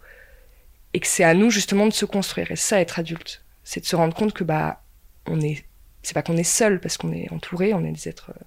et 0.94 1.00
que 1.00 1.08
c'est 1.08 1.24
à 1.24 1.34
nous 1.34 1.51
justement 1.51 1.86
de 1.86 1.94
se 1.94 2.06
construire. 2.06 2.50
Et 2.51 2.56
ça, 2.56 2.82
être 2.82 2.98
adulte, 2.98 3.44
c'est 3.63 3.82
de 3.82 3.86
se 3.86 3.96
rendre 3.96 4.16
compte 4.16 4.34
que 4.34 4.44
bah 4.44 4.82
on 5.28 5.40
est, 5.40 5.63
c'est 6.03 6.13
pas 6.13 6.22
qu'on 6.24 6.38
est 6.38 6.43
seul 6.43 6.79
parce 6.79 6.98
qu'on 6.98 7.12
est 7.12 7.31
entouré, 7.31 7.74
on 7.74 7.84
est 7.86 7.91
des 7.91 8.10
êtres, 8.10 8.31
euh, 8.31 8.43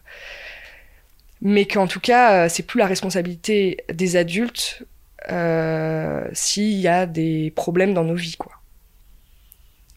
mais 1.40 1.66
qu'en 1.66 1.86
tout 1.86 2.00
cas, 2.00 2.44
euh, 2.44 2.48
c'est 2.48 2.62
plus 2.62 2.78
la 2.78 2.86
responsabilité 2.86 3.84
des 3.92 4.16
adultes 4.16 4.84
euh, 5.30 6.28
s'il 6.32 6.78
y 6.78 6.88
a 6.88 7.06
des 7.06 7.52
problèmes 7.54 7.94
dans 7.94 8.04
nos 8.04 8.14
vies, 8.14 8.36
quoi. 8.36 8.52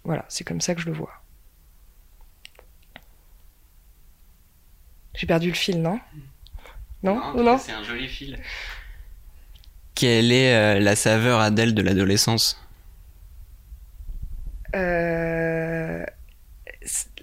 Voilà, 0.03 0.25
c'est 0.29 0.43
comme 0.43 0.61
ça 0.61 0.73
que 0.75 0.81
je 0.81 0.85
le 0.87 0.93
vois. 0.93 1.21
J'ai 5.15 5.27
perdu 5.27 5.49
le 5.49 5.55
fil, 5.55 5.81
non? 5.81 5.99
Non, 7.03 7.33
non, 7.33 7.43
non? 7.43 7.57
C'est 7.57 7.71
un 7.71 7.83
joli 7.83 8.07
fil. 8.07 8.37
Quelle 9.95 10.31
est 10.31 10.53
euh, 10.53 10.79
la 10.79 10.95
saveur 10.95 11.39
Adèle 11.39 11.73
de 11.73 11.81
l'adolescence? 11.81 12.61
Euh, 14.75 15.37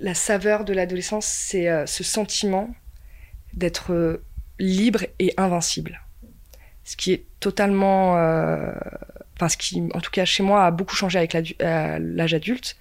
La 0.01 0.15
saveur 0.15 0.65
de 0.65 0.73
l'adolescence, 0.73 1.27
c'est 1.27 1.69
euh, 1.69 1.87
ce 1.87 2.05
sentiment 2.05 2.75
d'être 3.53 4.23
libre 4.59 5.05
et 5.19 5.33
invincible. 5.37 6.01
Ce 6.85 6.97
qui 6.97 7.13
est 7.13 7.25
totalement. 7.41 8.13
Enfin, 9.37 9.49
ce 9.49 9.57
qui, 9.57 9.83
en 9.95 10.01
tout 10.01 10.11
cas, 10.11 10.25
chez 10.25 10.43
moi, 10.43 10.67
a 10.67 10.71
beaucoup 10.71 10.97
changé 10.97 11.19
avec 11.19 11.33
l'âge 11.61 12.35
adulte. 12.35 12.77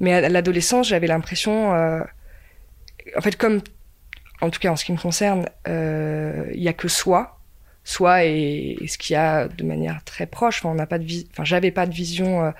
Mais 0.00 0.12
à 0.12 0.28
l'adolescence, 0.28 0.88
j'avais 0.88 1.06
l'impression. 1.06 1.70
en 1.72 3.20
fait, 3.20 3.36
comme. 3.36 3.62
En 4.42 4.50
tout 4.50 4.60
cas, 4.60 4.70
en 4.70 4.76
ce 4.76 4.84
qui 4.84 4.92
me 4.92 4.98
concerne, 4.98 5.48
il 5.66 6.60
n'y 6.60 6.68
a 6.68 6.74
que 6.74 6.88
soi 6.88 7.36
soi 7.86 8.24
et, 8.24 8.76
ce 8.88 8.98
qu'il 8.98 9.14
y 9.14 9.16
a 9.16 9.48
de 9.48 9.64
manière 9.64 10.02
très 10.04 10.26
proche. 10.26 10.58
Enfin, 10.58 10.70
on 10.70 10.74
n'a 10.74 10.86
pas 10.86 10.98
de 10.98 11.06
enfin, 11.30 11.44
j'avais 11.44 11.70
pas 11.70 11.86
de 11.86 11.94
vision 11.94 12.44
euh, 12.44 12.50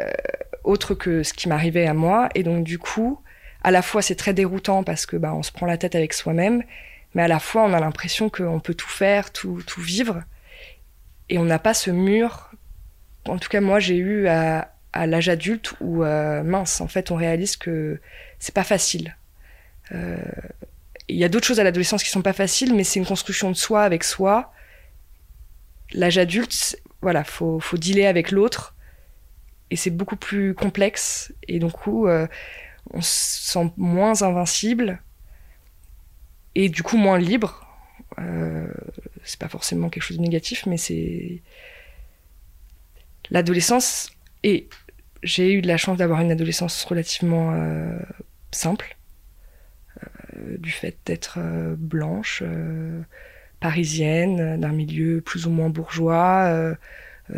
euh, 0.00 0.10
autre 0.66 0.94
que 0.94 1.22
ce 1.22 1.32
qui 1.32 1.48
m'arrivait 1.48 1.86
à 1.86 1.94
moi, 1.94 2.28
et 2.34 2.42
donc 2.42 2.64
du 2.64 2.78
coup, 2.78 3.20
à 3.62 3.70
la 3.70 3.82
fois 3.82 4.02
c'est 4.02 4.16
très 4.16 4.34
déroutant 4.34 4.82
parce 4.82 5.06
que 5.06 5.16
bah, 5.16 5.34
on 5.34 5.42
se 5.42 5.52
prend 5.52 5.66
la 5.66 5.78
tête 5.78 5.94
avec 5.94 6.12
soi-même, 6.12 6.62
mais 7.14 7.22
à 7.22 7.28
la 7.28 7.38
fois 7.38 7.62
on 7.64 7.72
a 7.72 7.80
l'impression 7.80 8.28
qu'on 8.28 8.60
peut 8.60 8.74
tout 8.74 8.88
faire, 8.88 9.32
tout, 9.32 9.62
tout 9.66 9.80
vivre, 9.80 10.22
et 11.28 11.38
on 11.38 11.44
n'a 11.44 11.58
pas 11.58 11.74
ce 11.74 11.90
mur. 11.90 12.50
En 13.26 13.38
tout 13.38 13.48
cas, 13.48 13.60
moi, 13.60 13.80
j'ai 13.80 13.96
eu 13.96 14.28
à, 14.28 14.72
l'âge 14.94 15.28
adulte 15.28 15.74
où 15.80 16.04
euh, 16.04 16.42
mince, 16.42 16.80
en 16.80 16.88
fait, 16.88 17.10
on 17.10 17.16
réalise 17.16 17.56
que 17.56 18.00
c'est 18.38 18.54
pas 18.54 18.64
facile. 18.64 19.16
Euh, 19.92 20.16
il 21.08 21.16
y 21.16 21.24
a 21.24 21.28
d'autres 21.28 21.46
choses 21.46 21.60
à 21.60 21.64
l'adolescence 21.64 22.02
qui 22.02 22.10
sont 22.10 22.22
pas 22.22 22.32
faciles, 22.32 22.74
mais 22.74 22.84
c'est 22.84 22.98
une 22.98 23.06
construction 23.06 23.50
de 23.50 23.56
soi 23.56 23.82
avec 23.82 24.04
soi. 24.04 24.52
L'âge 25.92 26.18
adulte, 26.18 26.80
voilà, 27.02 27.24
faut, 27.24 27.60
faut 27.60 27.76
dealer 27.76 28.06
avec 28.06 28.30
l'autre. 28.30 28.75
Et 29.70 29.76
c'est 29.76 29.90
beaucoup 29.90 30.16
plus 30.16 30.54
complexe. 30.54 31.32
Et 31.48 31.58
donc, 31.58 31.88
euh, 31.88 32.26
on 32.92 33.00
se 33.00 33.52
sent 33.52 33.72
moins 33.76 34.22
invincible. 34.22 35.02
Et 36.54 36.68
du 36.68 36.82
coup, 36.82 36.96
moins 36.96 37.18
libre. 37.18 37.66
Euh, 38.18 38.66
c'est 39.24 39.38
pas 39.38 39.48
forcément 39.48 39.88
quelque 39.88 40.02
chose 40.02 40.16
de 40.16 40.22
négatif, 40.22 40.66
mais 40.66 40.76
c'est. 40.76 41.42
L'adolescence. 43.30 44.10
Et 44.42 44.68
j'ai 45.22 45.52
eu 45.52 45.62
de 45.62 45.68
la 45.68 45.76
chance 45.76 45.98
d'avoir 45.98 46.20
une 46.20 46.30
adolescence 46.30 46.84
relativement 46.84 47.52
euh, 47.54 47.98
simple 48.52 48.96
euh, 50.02 50.56
du 50.58 50.70
fait 50.70 50.96
d'être 51.04 51.38
blanche, 51.76 52.44
parisienne, 53.58 54.60
d'un 54.60 54.72
milieu 54.72 55.20
plus 55.20 55.46
ou 55.46 55.50
moins 55.50 55.68
bourgeois, 55.68 56.76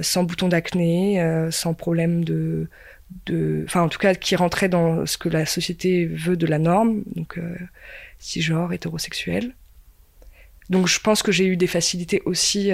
sans 0.02 0.24
bouton 0.24 0.48
d'acné, 0.48 1.48
sans 1.50 1.74
problème 1.74 2.24
de, 2.24 2.68
de, 3.26 3.64
enfin 3.66 3.82
en 3.82 3.88
tout 3.88 3.98
cas 3.98 4.14
qui 4.14 4.36
rentrait 4.36 4.68
dans 4.68 5.06
ce 5.06 5.18
que 5.18 5.28
la 5.28 5.46
société 5.46 6.06
veut 6.06 6.36
de 6.36 6.46
la 6.46 6.58
norme, 6.58 7.02
donc 7.14 7.40
cisgenre, 8.18 8.72
hétérosexuel. 8.72 9.54
Donc 10.70 10.88
je 10.88 11.00
pense 11.00 11.22
que 11.22 11.32
j'ai 11.32 11.46
eu 11.46 11.56
des 11.56 11.66
facilités 11.66 12.22
aussi 12.26 12.70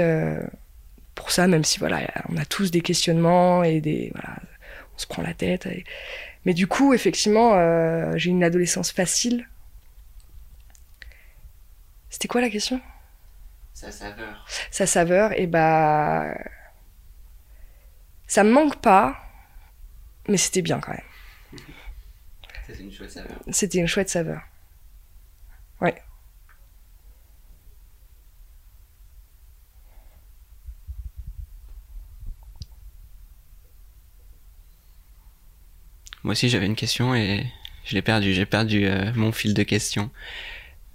pour 1.15 1.31
ça, 1.31 1.47
même 1.47 1.65
si 1.65 1.79
voilà, 1.79 2.01
on 2.29 2.37
a 2.37 2.45
tous 2.45 2.71
des 2.71 2.81
questionnements 2.81 3.63
et 3.63 3.81
des 3.81 4.11
voilà, 4.15 4.37
on 4.95 4.99
se 4.99 5.07
prend 5.07 5.23
la 5.23 5.35
tête. 5.35 5.69
Mais 6.45 6.55
du 6.55 6.67
coup, 6.67 6.95
effectivement, 6.95 7.53
j'ai 8.17 8.31
une 8.31 8.43
adolescence 8.43 8.91
facile 8.91 9.47
c'était 12.15 12.29
quoi 12.29 12.41
la 12.41 12.49
question? 12.49 12.81
Sa 13.73 13.91
saveur. 13.91 14.47
Sa 14.71 14.87
saveur, 14.87 15.33
et 15.33 15.49
bah. 15.49 16.33
Ça 18.27 18.43
me 18.45 18.51
manque 18.51 18.81
pas, 18.81 19.17
mais 20.29 20.37
c'était 20.37 20.63
bien 20.63 20.81
quand 20.81 20.93
même. 20.93 21.61
C'était 22.67 22.83
une 22.83 22.93
chouette 22.93 23.11
saveur. 23.11 23.43
C'était 23.51 23.79
une 23.79 23.87
chouette 23.87 24.09
saveur. 24.09 24.43
Ouais. 25.81 26.03
Moi 36.23 36.33
aussi 36.33 36.49
j'avais 36.49 36.65
une 36.65 36.75
question 36.75 37.15
et 37.15 37.47
je 37.85 37.95
l'ai 37.95 38.03
perdu. 38.03 38.33
J'ai 38.33 38.47
perdu 38.47 38.87
euh, 38.87 39.13
mon 39.15 39.31
fil 39.31 39.53
de 39.53 39.63
questions. 39.63 40.11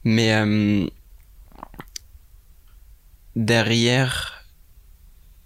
Mais 0.04 0.34
euh, 0.34 0.88
derrière, 3.36 4.44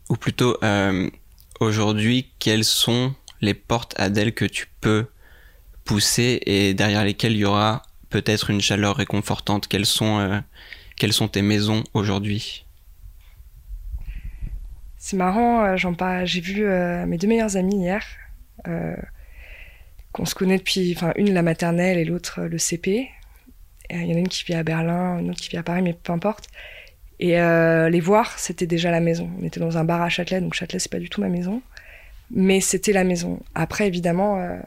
ou 0.09 0.15
plutôt 0.15 0.57
euh, 0.63 1.09
aujourd'hui, 1.63 2.31
quelles 2.39 2.63
sont 2.63 3.13
les 3.41 3.53
portes 3.53 3.93
Adèle 3.99 4.33
que 4.33 4.45
tu 4.45 4.67
peux 4.81 5.07
pousser 5.85 6.41
et 6.45 6.73
derrière 6.73 7.03
lesquelles 7.03 7.33
il 7.33 7.39
y 7.39 7.45
aura 7.45 7.83
peut-être 8.09 8.49
une 8.49 8.61
chaleur 8.61 8.95
réconfortante? 8.95 9.67
Quelles 9.67 9.85
sont, 9.85 10.19
euh, 10.19 10.39
quelles 10.97 11.13
sont 11.13 11.27
tes 11.27 11.41
maisons 11.41 11.83
aujourd'hui? 11.93 12.65
C'est 14.97 15.17
marrant, 15.17 15.65
euh, 15.65 15.77
j'en 15.77 15.95
j'ai 16.25 16.39
vu 16.39 16.65
mes 17.07 17.17
deux 17.17 17.27
meilleures 17.27 17.57
amies 17.57 17.75
hier, 17.75 18.05
qu'on 20.11 20.25
se 20.25 20.35
connaît 20.35 20.57
depuis, 20.57 20.93
enfin 20.95 21.11
une 21.17 21.33
la 21.33 21.41
maternelle 21.41 21.97
et 21.97 22.05
l'autre 22.05 22.43
le 22.43 22.57
CP. 22.57 23.09
Il 23.89 24.05
y 24.05 24.13
en 24.13 24.15
a 24.15 24.19
une 24.19 24.29
qui 24.29 24.43
vit 24.45 24.53
à 24.53 24.63
Berlin, 24.63 25.19
une 25.19 25.29
autre 25.31 25.41
qui 25.41 25.49
vit 25.49 25.57
à 25.57 25.63
Paris, 25.63 25.81
mais 25.81 25.93
peu 25.93 26.13
importe. 26.13 26.47
Et 27.23 27.39
euh, 27.39 27.89
les 27.89 28.01
voir, 28.01 28.37
c'était 28.37 28.67
déjà 28.67 28.91
la 28.91 28.99
maison. 28.99 29.31
On 29.39 29.45
était 29.45 29.61
dans 29.61 29.77
un 29.77 29.85
bar 29.85 30.01
à 30.01 30.09
Châtelet, 30.09 30.41
donc 30.41 30.55
Châtelet, 30.55 30.79
c'est 30.79 30.91
pas 30.91 30.99
du 30.99 31.07
tout 31.07 31.21
ma 31.21 31.29
maison. 31.29 31.61
Mais 32.31 32.59
c'était 32.59 32.91
la 32.91 33.05
maison. 33.05 33.41
Après, 33.55 33.87
évidemment, 33.87 34.41
euh, 34.41 34.59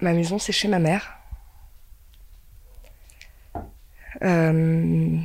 ma 0.00 0.14
maison, 0.14 0.38
c'est 0.38 0.52
chez 0.52 0.68
ma 0.68 0.78
mère. 0.78 1.18
Euh, 4.22 5.18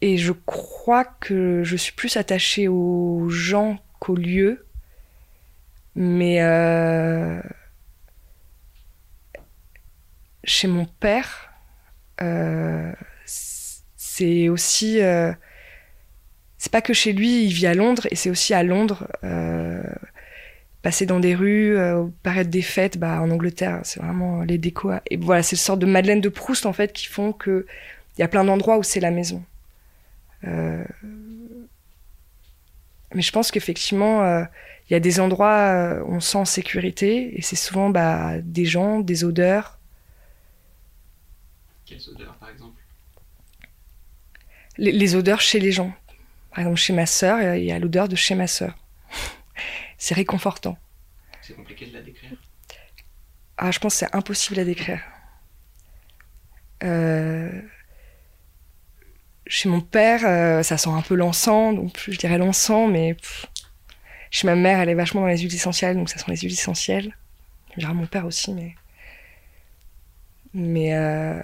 et 0.00 0.16
je 0.18 0.32
crois 0.32 1.04
que 1.04 1.62
je 1.62 1.76
suis 1.76 1.92
plus 1.92 2.16
attachée 2.16 2.66
aux 2.66 3.28
gens 3.28 3.78
qu'aux 4.00 4.16
lieux. 4.16 4.66
Mais 5.94 6.40
chez 10.46 10.68
mon 10.68 10.86
père, 10.86 11.50
euh, 12.22 12.92
c'est 13.24 14.48
aussi. 14.48 15.02
Euh, 15.02 15.32
c'est 16.58 16.72
pas 16.72 16.80
que 16.80 16.94
chez 16.94 17.12
lui, 17.12 17.44
il 17.44 17.52
vit 17.52 17.66
à 17.66 17.74
Londres, 17.74 18.06
et 18.10 18.16
c'est 18.16 18.30
aussi 18.30 18.54
à 18.54 18.62
Londres. 18.62 19.06
Euh, 19.24 19.82
passer 20.82 21.04
dans 21.04 21.20
des 21.20 21.34
rues, 21.34 21.76
paraître 22.22 22.48
des 22.48 22.62
fêtes, 22.62 22.96
bah, 22.96 23.20
en 23.20 23.30
Angleterre, 23.30 23.80
c'est 23.82 24.00
vraiment 24.00 24.42
les 24.42 24.56
décos. 24.56 24.92
Et 25.10 25.16
voilà, 25.16 25.42
c'est 25.42 25.56
une 25.56 25.60
sorte 25.60 25.80
de 25.80 25.86
Madeleine 25.86 26.20
de 26.20 26.28
Proust, 26.28 26.64
en 26.64 26.72
fait, 26.72 26.92
qui 26.92 27.06
font 27.06 27.32
que 27.32 27.66
il 28.16 28.20
y 28.20 28.24
a 28.24 28.28
plein 28.28 28.44
d'endroits 28.44 28.78
où 28.78 28.84
c'est 28.84 29.00
la 29.00 29.10
maison. 29.10 29.42
Mais 30.44 30.84
je 33.14 33.32
pense 33.32 33.50
qu'effectivement, 33.50 34.24
il 34.88 34.92
y 34.92 34.94
a 34.94 35.00
des 35.00 35.18
endroits 35.18 36.00
où 36.06 36.14
on 36.14 36.20
sent 36.20 36.38
en 36.38 36.44
sécurité, 36.44 37.36
et 37.36 37.42
c'est 37.42 37.56
souvent 37.56 37.90
bah, 37.90 38.34
des 38.42 38.64
gens, 38.64 39.00
des 39.00 39.24
odeurs, 39.24 39.75
quelles 41.86 42.08
odeurs, 42.10 42.34
par 42.36 42.50
exemple? 42.50 42.80
Les, 44.78 45.14
odeurs 45.14 45.40
chez 45.40 45.58
les 45.58 45.72
gens. 45.72 45.94
Par 46.50 46.60
exemple, 46.60 46.76
chez 46.78 46.92
ma 46.92 47.06
sœur, 47.06 47.54
il 47.54 47.64
y 47.64 47.72
a 47.72 47.78
l'odeur 47.78 48.08
de 48.08 48.16
chez 48.16 48.34
ma 48.34 48.46
sœur. 48.46 48.76
c'est 49.98 50.14
réconfortant. 50.14 50.76
C'est 51.40 51.54
compliqué 51.54 51.86
de 51.86 51.94
la 51.94 52.02
décrire? 52.02 52.32
Ah, 53.56 53.70
je 53.70 53.78
pense 53.78 53.94
que 53.94 53.98
c'est 54.00 54.14
impossible 54.14 54.60
à 54.60 54.64
décrire. 54.64 55.00
Euh, 56.82 57.62
Chez 59.46 59.68
mon 59.68 59.80
père, 59.80 60.22
euh, 60.26 60.62
ça 60.62 60.76
sent 60.76 60.90
un 60.90 61.02
peu 61.02 61.14
l'encens, 61.14 61.74
donc 61.76 61.98
je 62.08 62.18
dirais 62.18 62.36
l'encens, 62.38 62.90
mais 62.90 63.14
pff. 63.14 63.46
chez 64.30 64.46
ma 64.46 64.56
mère, 64.56 64.80
elle 64.80 64.88
est 64.88 64.94
vachement 64.94 65.20
dans 65.22 65.28
les 65.28 65.38
huiles 65.38 65.54
essentielles, 65.54 65.96
donc 65.96 66.08
ça 66.10 66.18
sent 66.18 66.30
les 66.30 66.36
huiles 66.38 66.52
essentielles. 66.52 67.16
Je 67.74 67.80
dirais 67.80 67.94
mon 67.94 68.06
père 68.06 68.26
aussi, 68.26 68.52
mais. 68.52 68.74
Mais. 70.54 70.94
euh, 70.94 71.42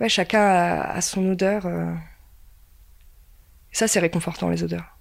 Ouais, 0.00 0.08
chacun 0.08 0.40
a, 0.40 1.00
son 1.00 1.28
odeur. 1.28 1.66
euh. 1.66 1.92
Ça, 3.72 3.88
c'est 3.88 4.00
réconfortant, 4.00 4.48
les 4.48 4.62
odeurs. 4.62 4.96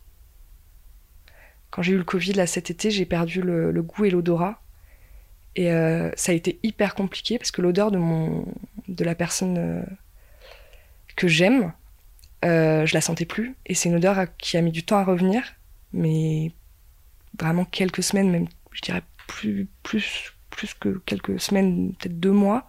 Quand 1.70 1.82
j'ai 1.82 1.94
eu 1.94 1.98
le 1.98 2.04
Covid, 2.04 2.34
là, 2.34 2.48
cet 2.48 2.70
été, 2.70 2.92
j'ai 2.92 3.06
perdu 3.06 3.42
le, 3.42 3.82
goût 3.84 4.06
et 4.06 4.10
l'odorat. 4.10 4.62
Et 5.56 5.72
euh, 5.72 6.12
ça 6.16 6.32
a 6.32 6.36
été 6.36 6.60
hyper 6.63 6.96
compliqué 6.96 7.38
parce 7.39 7.51
que 7.51 7.62
l'odeur 7.62 7.92
de, 7.92 8.00
de 8.88 9.04
la 9.04 9.16
personne 9.16 9.58
euh, 9.58 9.82
que 11.16 11.27
j'aime, 11.27 11.74
je 12.44 12.94
la 12.94 13.01
sentais 13.01 13.25
plus. 13.25 13.56
Et 13.66 13.74
c'est 13.74 13.89
une 13.89 13.96
odeur 13.96 14.25
qui 14.38 14.58
a 14.58 14.62
mis 14.62 14.72
du 14.72 14.84
temps 14.84 14.98
à 14.98 15.04
revenir, 15.04 15.56
mais 15.94 16.51
vraiment 17.39 17.66
quelques 17.66 18.04
semaines, 18.04 18.32
même, 18.32 18.48
je 18.72 18.82
dirais 18.82 19.04
plus, 19.27 19.68
plus, 19.84 20.34
plus 20.50 20.74
que 20.74 21.01
quelques 21.06 21.39
semaines, 21.39 21.94
peut-être 21.96 22.20
deux 22.20 22.32
mois. 22.32 22.68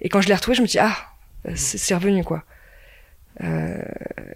Et 0.00 0.08
quand 0.08 0.20
je 0.20 0.28
l'ai 0.28 0.34
retrouvée, 0.34 0.56
je 0.56 0.62
me 0.62 0.66
dis, 0.66 0.78
ah, 0.78 1.13
c'est 1.54 1.78
c'est 1.78 1.94
revenu, 1.94 2.24
quoi. 2.24 2.44
Euh, 3.42 3.82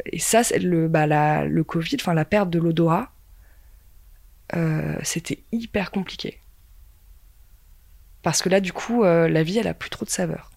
et 0.07 0.19
ça, 0.19 0.43
le, 0.61 0.89
bah, 0.89 1.45
le 1.45 1.65
Covid, 1.65 1.97
enfin 2.01 2.15
la 2.15 2.25
perte 2.25 2.51
de 2.51 2.59
l'odorat, 2.59 3.13
euh, 4.55 4.97
c'était 5.03 5.45
hyper 5.53 5.91
compliqué. 5.91 6.41
Parce 8.23 8.43
que 8.43 8.49
là, 8.49 8.61
du 8.61 8.73
coup, 8.73 9.05
euh, 9.05 9.29
la 9.29 9.43
vie, 9.43 9.59
elle 9.59 9.69
a 9.69 9.75
plus 9.75 9.91
trop 9.91 10.05
de 10.05 10.11
saveur. 10.11 10.51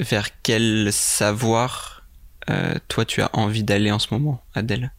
Vers 0.00 0.40
quel 0.42 0.90
savoir 0.92 2.06
euh, 2.48 2.74
toi 2.88 3.04
tu 3.04 3.20
as 3.20 3.28
envie 3.36 3.62
d'aller 3.62 3.92
en 3.92 3.98
ce 3.98 4.14
moment, 4.14 4.42
Adèle? 4.54 4.92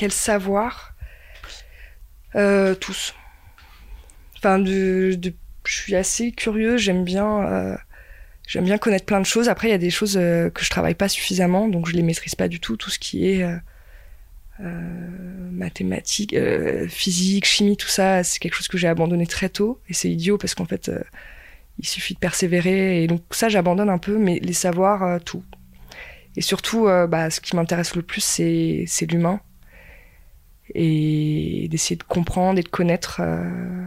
Quel 0.00 0.12
savoir 0.12 0.94
Euh, 2.34 2.74
Tous. 2.74 3.14
Enfin, 4.38 4.64
je 4.64 5.30
suis 5.66 5.94
assez 5.94 6.32
curieuse, 6.32 6.80
j'aime 6.80 7.04
bien, 7.04 7.42
euh, 7.42 7.76
bien 8.62 8.78
connaître 8.78 9.04
plein 9.04 9.20
de 9.20 9.26
choses. 9.26 9.50
Après, 9.50 9.68
il 9.68 9.72
y 9.72 9.74
a 9.74 9.78
des 9.78 9.90
choses 9.90 10.16
euh, 10.16 10.48
que 10.48 10.64
je 10.64 10.70
travaille 10.70 10.94
pas 10.94 11.10
suffisamment, 11.10 11.68
donc 11.68 11.86
je 11.86 11.92
les 11.92 12.02
maîtrise 12.02 12.34
pas 12.34 12.48
du 12.48 12.60
tout. 12.60 12.78
Tout 12.78 12.88
ce 12.88 12.98
qui 12.98 13.28
est 13.28 13.46
mathématiques, 14.58 16.34
physique, 16.88 17.44
chimie, 17.44 17.76
tout 17.76 17.88
ça, 17.88 18.24
c'est 18.24 18.38
quelque 18.38 18.54
chose 18.54 18.68
que 18.68 18.78
j'ai 18.78 18.88
abandonné 18.88 19.26
très 19.26 19.50
tôt. 19.50 19.82
Et 19.90 19.92
c'est 19.92 20.10
idiot 20.10 20.38
parce 20.38 20.54
qu'en 20.54 20.64
fait, 20.64 20.90
il 21.78 21.86
suffit 21.86 22.14
de 22.14 22.18
persévérer. 22.20 23.04
Et 23.04 23.06
donc 23.06 23.20
ça, 23.32 23.50
j'abandonne 23.50 23.90
un 23.90 23.98
peu, 23.98 24.16
mais 24.16 24.38
les 24.38 24.54
savoirs, 24.54 25.20
tout. 25.26 25.44
Et 26.36 26.40
surtout, 26.40 26.86
bah, 26.86 27.28
ce 27.28 27.42
qui 27.42 27.54
m'intéresse 27.54 27.94
le 27.96 28.02
plus, 28.02 28.22
c'est 28.22 29.06
l'humain 29.10 29.42
et 30.74 31.68
d'essayer 31.70 31.96
de 31.96 32.02
comprendre 32.02 32.58
et 32.58 32.62
de 32.62 32.68
connaître 32.68 33.20
euh, 33.20 33.86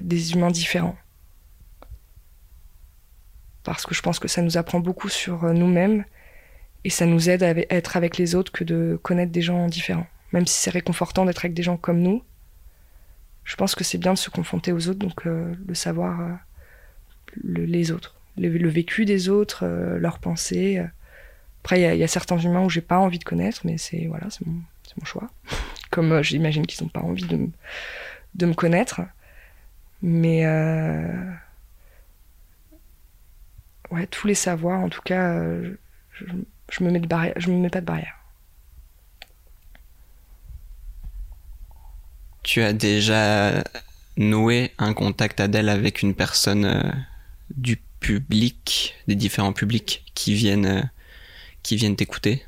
des 0.00 0.32
humains 0.32 0.50
différents. 0.50 0.96
Parce 3.64 3.84
que 3.84 3.94
je 3.94 4.02
pense 4.02 4.18
que 4.18 4.28
ça 4.28 4.42
nous 4.42 4.56
apprend 4.56 4.80
beaucoup 4.80 5.08
sur 5.08 5.44
euh, 5.44 5.52
nous-mêmes 5.52 6.04
et 6.84 6.90
ça 6.90 7.06
nous 7.06 7.28
aide 7.28 7.42
à 7.42 7.50
être 7.70 7.96
avec 7.96 8.16
les 8.16 8.34
autres 8.34 8.52
que 8.52 8.62
de 8.64 8.98
connaître 9.02 9.32
des 9.32 9.42
gens 9.42 9.66
différents. 9.66 10.06
Même 10.32 10.46
si 10.46 10.54
c'est 10.60 10.70
réconfortant 10.70 11.24
d'être 11.24 11.44
avec 11.44 11.54
des 11.54 11.62
gens 11.64 11.76
comme 11.76 12.00
nous, 12.00 12.22
je 13.44 13.56
pense 13.56 13.74
que 13.74 13.84
c'est 13.84 13.98
bien 13.98 14.12
de 14.14 14.18
se 14.18 14.30
confronter 14.30 14.72
aux 14.72 14.88
autres, 14.88 14.98
donc 14.98 15.26
euh, 15.26 15.54
le 15.66 15.74
savoir 15.74 16.20
euh, 16.20 16.32
le- 17.42 17.64
les 17.64 17.90
autres, 17.90 18.14
le, 18.36 18.68
vécu 18.68 19.04
des 19.04 19.28
autres, 19.28 19.64
leurs 19.66 20.18
pensées. 20.18 20.82
Après, 21.62 21.80
il 21.80 21.98
y, 21.98 22.02
a- 22.04 22.08
certains 22.08 22.38
humains 22.38 22.62
où 22.64 22.70
j'ai 22.70 22.80
pas 22.80 22.98
envie 22.98 23.18
de 23.18 23.24
connaître, 23.24 23.62
mais 23.64 23.78
c'est 23.78 24.06
voilà, 24.06 24.28
mon 24.98 25.04
choix. 25.04 25.28
Comme 25.90 26.12
euh, 26.12 26.22
j'imagine 26.22 26.66
qu'ils 26.66 26.84
n'ont 26.84 26.90
pas 26.90 27.00
envie 27.00 27.26
de, 27.26 27.48
de 28.34 28.46
me 28.46 28.54
connaître. 28.54 29.02
Mais 30.02 30.44
euh, 30.46 31.32
ouais, 33.90 34.06
tous 34.06 34.26
les 34.26 34.34
savoirs, 34.34 34.80
en 34.80 34.88
tout 34.88 35.02
cas, 35.02 35.34
euh, 35.34 35.78
je, 36.12 36.24
je 36.70 36.84
me 36.84 36.90
mets 36.90 37.00
me 37.00 37.58
mets 37.58 37.70
pas 37.70 37.80
de 37.80 37.86
barrière. 37.86 38.14
Tu 42.42 42.62
as 42.62 42.72
déjà 42.72 43.64
noué 44.16 44.72
un 44.78 44.92
contact, 44.92 45.40
Adèle, 45.40 45.68
avec 45.68 46.02
une 46.02 46.14
personne 46.14 46.94
du 47.50 47.76
public, 47.98 48.94
des 49.08 49.16
différents 49.16 49.52
publics 49.52 50.04
qui 50.14 50.34
viennent, 50.34 50.88
qui 51.64 51.74
viennent 51.74 51.96
t'écouter? 51.96 52.44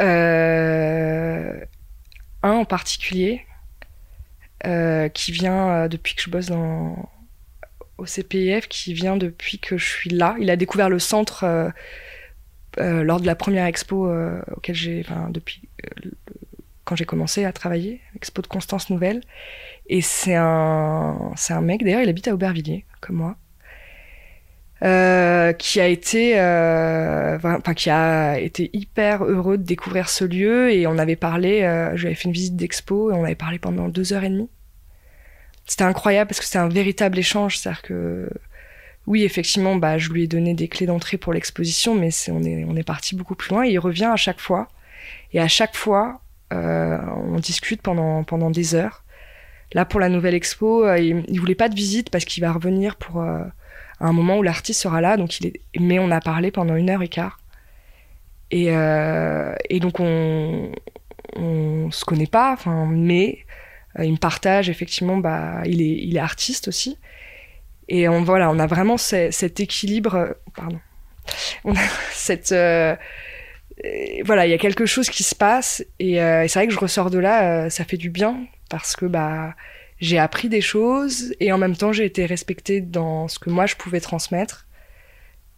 Un 0.00 2.52
en 2.52 2.64
particulier 2.64 3.44
euh, 4.66 5.08
qui 5.08 5.32
vient 5.32 5.70
euh, 5.70 5.88
depuis 5.88 6.14
que 6.14 6.22
je 6.22 6.30
bosse 6.30 6.46
dans, 6.46 7.08
au 7.98 8.04
CPIF, 8.04 8.68
qui 8.68 8.94
vient 8.94 9.16
depuis 9.16 9.58
que 9.58 9.78
je 9.78 9.84
suis 9.84 10.10
là. 10.10 10.36
Il 10.40 10.50
a 10.50 10.56
découvert 10.56 10.88
le 10.88 10.98
centre 10.98 11.44
euh, 11.44 11.70
euh, 12.78 13.02
lors 13.02 13.20
de 13.20 13.26
la 13.26 13.34
première 13.34 13.66
expo 13.66 14.06
euh, 14.06 14.40
auquel 14.54 14.74
j'ai, 14.74 15.04
depuis 15.30 15.62
euh, 15.84 16.10
quand 16.84 16.96
j'ai 16.96 17.04
commencé 17.04 17.44
à 17.44 17.52
travailler, 17.52 18.00
l'expo 18.14 18.42
de 18.42 18.46
Constance 18.46 18.90
Nouvelle. 18.90 19.22
Et 19.86 20.02
c'est 20.02 20.36
un, 20.36 21.32
c'est 21.36 21.52
un 21.52 21.60
mec. 21.60 21.82
D'ailleurs, 21.82 22.02
il 22.02 22.08
habite 22.08 22.28
à 22.28 22.34
Aubervilliers, 22.34 22.84
comme 23.00 23.16
moi. 23.16 23.36
Euh, 24.82 25.52
qui 25.52 25.78
a 25.78 25.86
été 25.86 26.40
euh, 26.40 27.36
enfin 27.36 27.74
qui 27.74 27.90
a 27.90 28.38
été 28.38 28.70
hyper 28.72 29.24
heureux 29.24 29.58
de 29.58 29.62
découvrir 29.62 30.08
ce 30.08 30.24
lieu. 30.24 30.72
Et 30.72 30.86
on 30.86 30.96
avait 30.96 31.16
parlé 31.16 31.62
euh, 31.62 31.94
j'avais 31.98 32.14
fait 32.14 32.24
une 32.24 32.32
visite 32.32 32.56
d'expo 32.56 33.10
et 33.10 33.14
on 33.14 33.24
avait 33.24 33.34
parlé 33.34 33.58
pendant 33.58 33.88
deux 33.88 34.14
heures 34.14 34.24
et 34.24 34.30
demie. 34.30 34.48
C'était 35.66 35.84
incroyable 35.84 36.28
parce 36.28 36.40
que 36.40 36.46
c'était 36.46 36.58
un 36.58 36.68
véritable 36.68 37.18
échange. 37.18 37.58
C'est 37.58 37.68
à 37.68 37.72
dire 37.72 37.82
que 37.82 38.30
oui 39.06 39.22
effectivement 39.24 39.76
bah 39.76 39.98
je 39.98 40.08
lui 40.10 40.22
ai 40.24 40.26
donné 40.26 40.54
des 40.54 40.68
clés 40.68 40.86
d'entrée 40.86 41.18
pour 41.18 41.34
l'exposition 41.34 41.94
mais 41.94 42.10
c'est 42.10 42.32
on 42.32 42.42
est 42.42 42.64
on 42.64 42.74
est 42.74 42.82
parti 42.82 43.14
beaucoup 43.14 43.34
plus 43.34 43.50
loin. 43.50 43.66
Et 43.66 43.72
il 43.72 43.78
revient 43.78 44.10
à 44.10 44.16
chaque 44.16 44.40
fois. 44.40 44.68
Et 45.34 45.40
à 45.40 45.48
chaque 45.48 45.76
fois 45.76 46.22
euh, 46.54 46.98
on 47.16 47.38
discute 47.38 47.82
pendant 47.82 48.24
pendant 48.24 48.50
des 48.50 48.74
heures. 48.74 49.04
Là 49.74 49.84
pour 49.84 50.00
la 50.00 50.08
nouvelle 50.08 50.34
expo 50.34 50.86
euh, 50.86 50.98
il, 50.98 51.22
il 51.28 51.38
voulait 51.38 51.54
pas 51.54 51.68
de 51.68 51.74
visite 51.74 52.08
parce 52.08 52.24
qu'il 52.24 52.42
va 52.42 52.50
revenir 52.50 52.96
pour 52.96 53.20
euh, 53.20 53.44
à 54.00 54.06
un 54.08 54.12
moment 54.12 54.38
où 54.38 54.42
l'artiste 54.42 54.80
sera 54.82 55.00
là, 55.00 55.16
donc 55.16 55.40
il 55.40 55.48
est... 55.48 55.60
mais 55.78 55.98
on 55.98 56.10
a 56.10 56.20
parlé 56.20 56.50
pendant 56.50 56.76
une 56.76 56.90
heure 56.90 57.02
et 57.02 57.08
quart. 57.08 57.38
Et, 58.50 58.66
euh, 58.70 59.54
et 59.68 59.78
donc 59.78 60.00
on, 60.00 60.72
on 61.36 61.90
se 61.90 62.04
connaît 62.04 62.26
pas, 62.26 62.56
mais 62.88 63.38
euh, 63.98 64.04
il 64.04 64.12
me 64.12 64.16
partage 64.16 64.68
effectivement, 64.68 65.18
bah, 65.18 65.62
il 65.66 65.80
est, 65.82 65.98
il 66.04 66.16
est 66.16 66.20
artiste 66.20 66.68
aussi. 66.68 66.98
Et 67.88 68.08
on, 68.08 68.22
voilà, 68.22 68.50
on 68.50 68.58
a 68.58 68.66
vraiment 68.66 68.96
ce- 68.98 69.30
cet 69.30 69.60
équilibre, 69.60 70.14
euh, 70.16 70.32
pardon, 70.56 70.80
on 71.64 71.74
a 71.74 71.80
cette, 72.12 72.54
voilà, 74.24 74.46
il 74.46 74.50
y 74.50 74.54
a 74.54 74.58
quelque 74.58 74.86
chose 74.86 75.08
qui 75.08 75.22
se 75.22 75.34
passe 75.34 75.84
et, 75.98 76.14
et 76.16 76.48
c'est 76.48 76.58
vrai 76.58 76.66
que 76.66 76.74
je 76.74 76.78
ressors 76.78 77.10
de 77.10 77.18
là, 77.18 77.70
ça 77.70 77.84
fait 77.84 77.96
du 77.96 78.10
bien 78.10 78.44
parce 78.68 78.94
que 78.94 79.06
bah 79.06 79.54
j'ai 80.00 80.18
appris 80.18 80.48
des 80.48 80.60
choses 80.60 81.34
et 81.40 81.52
en 81.52 81.58
même 81.58 81.76
temps 81.76 81.92
j'ai 81.92 82.04
été 82.04 82.26
respectée 82.26 82.80
dans 82.80 83.28
ce 83.28 83.38
que 83.38 83.50
moi 83.50 83.66
je 83.66 83.76
pouvais 83.76 84.00
transmettre. 84.00 84.66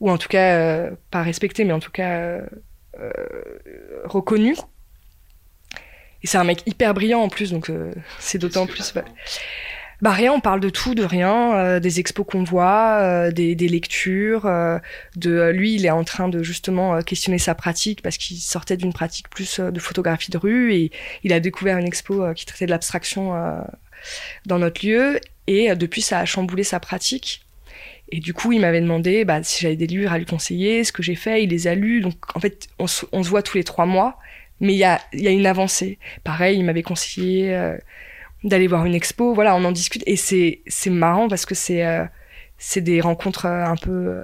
Ou 0.00 0.10
en 0.10 0.18
tout 0.18 0.28
cas 0.28 0.56
euh, 0.56 0.90
pas 1.10 1.22
respectée 1.22 1.64
mais 1.64 1.72
en 1.72 1.78
tout 1.78 1.92
cas 1.92 2.10
euh, 2.10 2.46
euh, 2.98 3.12
reconnue. 4.04 4.56
Et 6.22 6.26
c'est 6.26 6.38
un 6.38 6.44
mec 6.44 6.62
hyper 6.66 6.92
brillant 6.92 7.20
en 7.20 7.28
plus 7.28 7.52
donc 7.52 7.70
euh, 7.70 7.92
c'est 8.18 8.38
d'autant 8.38 8.66
plus 8.66 8.94
bah, 10.00 10.10
rien 10.10 10.32
on 10.32 10.40
parle 10.40 10.58
de 10.58 10.68
tout 10.68 10.96
de 10.96 11.04
rien 11.04 11.78
des 11.78 12.00
expos 12.00 12.26
qu'on 12.26 12.42
voit 12.42 13.30
des, 13.30 13.54
des 13.54 13.68
lectures 13.68 14.50
de 15.14 15.50
lui 15.50 15.76
il 15.76 15.86
est 15.86 15.90
en 15.90 16.02
train 16.02 16.28
de 16.28 16.42
justement 16.42 17.00
questionner 17.02 17.38
sa 17.38 17.54
pratique 17.54 18.02
parce 18.02 18.18
qu'il 18.18 18.38
sortait 18.38 18.76
d'une 18.76 18.92
pratique 18.92 19.28
plus 19.30 19.60
de 19.60 19.78
photographie 19.78 20.32
de 20.32 20.38
rue 20.38 20.74
et 20.74 20.90
il 21.22 21.32
a 21.32 21.38
découvert 21.38 21.78
une 21.78 21.86
expo 21.86 22.34
qui 22.34 22.46
traitait 22.46 22.66
de 22.66 22.72
l'abstraction 22.72 23.32
dans 24.46 24.58
notre 24.58 24.86
lieu. 24.86 25.20
Et 25.46 25.70
euh, 25.70 25.74
depuis 25.74 26.02
ça 26.02 26.18
a 26.18 26.24
chamboulé 26.24 26.64
sa 26.64 26.80
pratique. 26.80 27.44
Et 28.10 28.20
du 28.20 28.34
coup 28.34 28.52
il 28.52 28.60
m'avait 28.60 28.80
demandé 28.80 29.24
bah, 29.24 29.42
si 29.42 29.62
j'avais 29.62 29.76
des 29.76 29.86
livres 29.86 30.12
à 30.12 30.18
lui 30.18 30.26
conseiller 30.26 30.84
ce 30.84 30.92
que 30.92 31.02
j'ai 31.02 31.14
fait. 31.14 31.44
Il 31.44 31.50
les 31.50 31.66
a 31.66 31.74
lus. 31.74 32.00
Donc 32.00 32.14
en 32.34 32.40
fait 32.40 32.68
on 32.78 32.86
se, 32.86 33.06
voit 33.12 33.42
tous 33.42 33.56
les 33.56 33.64
trois 33.64 33.86
mois. 33.86 34.18
Mais 34.60 34.74
il 34.74 34.78
y 34.78 34.84
a, 34.84 35.00
y 35.12 35.26
a 35.26 35.30
une 35.30 35.46
avancée. 35.46 35.98
Pareil 36.24 36.58
il 36.58 36.64
m'avait 36.64 36.82
conseillé 36.82 37.54
euh, 37.54 37.76
d'aller 38.44 38.66
voir 38.66 38.84
une 38.86 38.94
expo. 38.94 39.34
Voilà, 39.34 39.56
on 39.56 39.64
en 39.64 39.72
discute. 39.72 40.02
Et 40.06 40.16
c'est 40.16 40.90
marrant 40.90 41.28
parce 41.28 41.46
que 41.46 41.54
c'est 41.54 41.84
euh, 41.84 42.04
des 42.76 43.00
rencontres 43.00 43.46
un 43.46 43.76
peu 43.76 44.22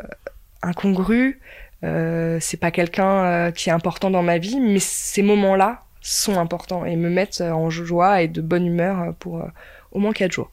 incongrues. 0.62 1.40
C'est 1.82 2.60
pas 2.60 2.70
quelqu'un 2.70 3.50
qui 3.52 3.70
est 3.70 3.72
important 3.72 4.10
dans 4.10 4.22
ma 4.22 4.38
vie, 4.38 4.60
mais 4.60 4.80
ces 4.80 5.22
moments-là 5.22 5.87
sont 6.14 6.38
importants 6.38 6.84
et 6.84 6.96
me 6.96 7.10
mettent 7.10 7.40
euh, 7.40 7.50
en 7.50 7.70
joie 7.70 8.22
et 8.22 8.28
de 8.28 8.40
bonne 8.40 8.66
humeur 8.66 9.00
euh, 9.00 9.12
pour 9.12 9.38
euh, 9.38 9.48
au 9.92 9.98
moins 9.98 10.12
quatre 10.12 10.32
jours. 10.32 10.50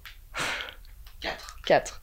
4. 1.22 1.58
Quatre. 1.66 2.02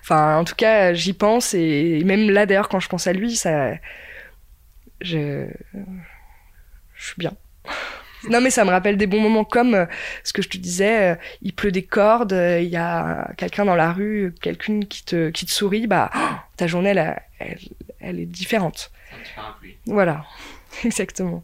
Enfin, 0.00 0.38
en 0.38 0.44
tout 0.44 0.54
cas, 0.54 0.92
j'y 0.92 1.12
pense 1.12 1.54
et 1.54 2.02
même 2.04 2.30
là, 2.30 2.46
d'ailleurs, 2.46 2.68
quand 2.68 2.80
je 2.80 2.88
pense 2.88 3.06
à 3.06 3.12
lui, 3.12 3.36
ça, 3.36 3.74
je, 5.00 5.46
je 6.94 7.04
suis 7.04 7.16
bien. 7.18 7.32
Non, 8.28 8.40
mais 8.40 8.50
ça 8.50 8.64
me 8.64 8.70
rappelle 8.70 8.96
des 8.96 9.06
bons 9.06 9.20
moments 9.20 9.44
comme 9.44 9.74
euh, 9.74 9.86
ce 10.22 10.32
que 10.32 10.42
je 10.42 10.48
te 10.48 10.56
disais, 10.56 11.12
euh, 11.12 11.16
il 11.42 11.52
pleut 11.54 11.72
des 11.72 11.82
cordes, 11.82 12.32
euh, 12.32 12.60
il 12.60 12.68
y 12.68 12.76
a 12.76 13.32
quelqu'un 13.36 13.64
dans 13.64 13.74
la 13.74 13.92
rue, 13.92 14.34
quelqu'une 14.40 14.86
qui 14.86 15.04
te, 15.04 15.30
qui 15.30 15.44
te 15.46 15.50
sourit, 15.50 15.86
bah, 15.86 16.10
oh, 16.14 16.34
ta 16.56 16.66
journée, 16.66 16.90
elle, 16.90 17.20
elle, 17.38 17.58
elle 18.00 18.20
est 18.20 18.26
différente. 18.26 18.92
C'est 19.08 19.16
un 19.16 19.22
petit 19.22 19.32
parapluie. 19.34 19.76
Voilà, 19.86 20.24
exactement. 20.84 21.42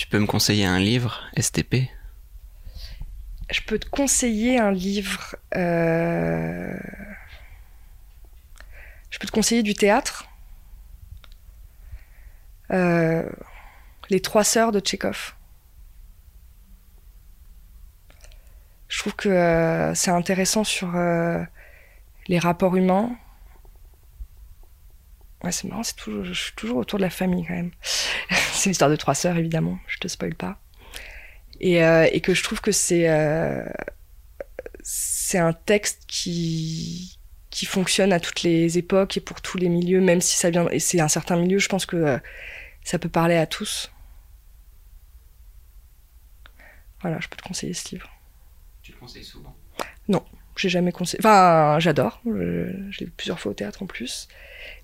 Tu 0.00 0.06
peux 0.06 0.18
me 0.18 0.24
conseiller 0.26 0.64
un 0.64 0.78
livre, 0.78 1.20
STP 1.38 1.90
Je 3.50 3.60
peux 3.60 3.78
te 3.78 3.86
conseiller 3.86 4.58
un 4.58 4.70
livre. 4.72 5.36
euh, 5.54 6.74
Je 9.10 9.18
peux 9.18 9.26
te 9.26 9.30
conseiller 9.30 9.62
du 9.62 9.74
théâtre. 9.74 10.26
Euh, 12.70 13.28
Les 14.08 14.20
Trois 14.22 14.42
Sœurs 14.42 14.72
de 14.72 14.80
Tchekhov. 14.80 15.34
Je 18.88 19.00
trouve 19.00 19.14
que 19.16 19.28
euh, 19.28 19.94
c'est 19.94 20.12
intéressant 20.12 20.64
sur 20.64 20.94
les 22.26 22.38
rapports 22.38 22.74
humains. 22.74 23.14
Ouais, 25.44 25.52
c'est 25.52 25.68
marrant, 25.68 25.82
toujours, 25.94 26.24
je 26.24 26.32
suis 26.32 26.52
toujours 26.54 26.78
autour 26.78 26.98
de 26.98 27.04
la 27.04 27.10
famille 27.10 27.44
quand 27.46 27.52
même. 27.52 27.72
C'est 28.60 28.68
une 28.68 28.72
histoire 28.72 28.90
de 28.90 28.96
trois 28.96 29.14
sœurs, 29.14 29.36
évidemment, 29.36 29.78
je 29.86 29.98
te 29.98 30.08
spoil 30.08 30.34
pas. 30.34 30.60
Et, 31.60 31.84
euh, 31.84 32.08
et 32.12 32.20
que 32.20 32.34
je 32.34 32.42
trouve 32.42 32.60
que 32.60 32.72
c'est 32.72 33.08
euh, 33.08 33.64
c'est 34.82 35.38
un 35.38 35.52
texte 35.52 36.04
qui 36.06 37.18
qui 37.50 37.66
fonctionne 37.66 38.12
à 38.12 38.20
toutes 38.20 38.42
les 38.42 38.78
époques 38.78 39.16
et 39.16 39.20
pour 39.20 39.40
tous 39.42 39.58
les 39.58 39.68
milieux, 39.68 40.00
même 40.00 40.20
si 40.20 40.36
ça 40.36 40.50
vient 40.50 40.68
et 40.70 40.78
c'est 40.78 41.00
un 41.00 41.08
certain 41.08 41.36
milieu, 41.36 41.58
je 41.58 41.68
pense 41.68 41.84
que 41.84 41.96
euh, 41.96 42.18
ça 42.84 42.98
peut 42.98 43.08
parler 43.08 43.36
à 43.36 43.46
tous. 43.46 43.90
Voilà, 47.02 47.18
je 47.20 47.28
peux 47.28 47.36
te 47.36 47.42
conseiller 47.42 47.74
ce 47.74 47.90
livre. 47.90 48.10
Tu 48.82 48.92
le 48.92 48.98
conseilles 48.98 49.24
souvent? 49.24 49.56
J'ai 50.56 50.68
jamais 50.68 50.92
conseillé. 50.92 51.18
Enfin, 51.20 51.78
j'adore. 51.78 52.20
Je, 52.26 52.90
je 52.90 53.00
l'ai 53.00 53.06
vu 53.06 53.12
plusieurs 53.16 53.40
fois 53.40 53.52
au 53.52 53.54
théâtre 53.54 53.82
en 53.82 53.86
plus. 53.86 54.28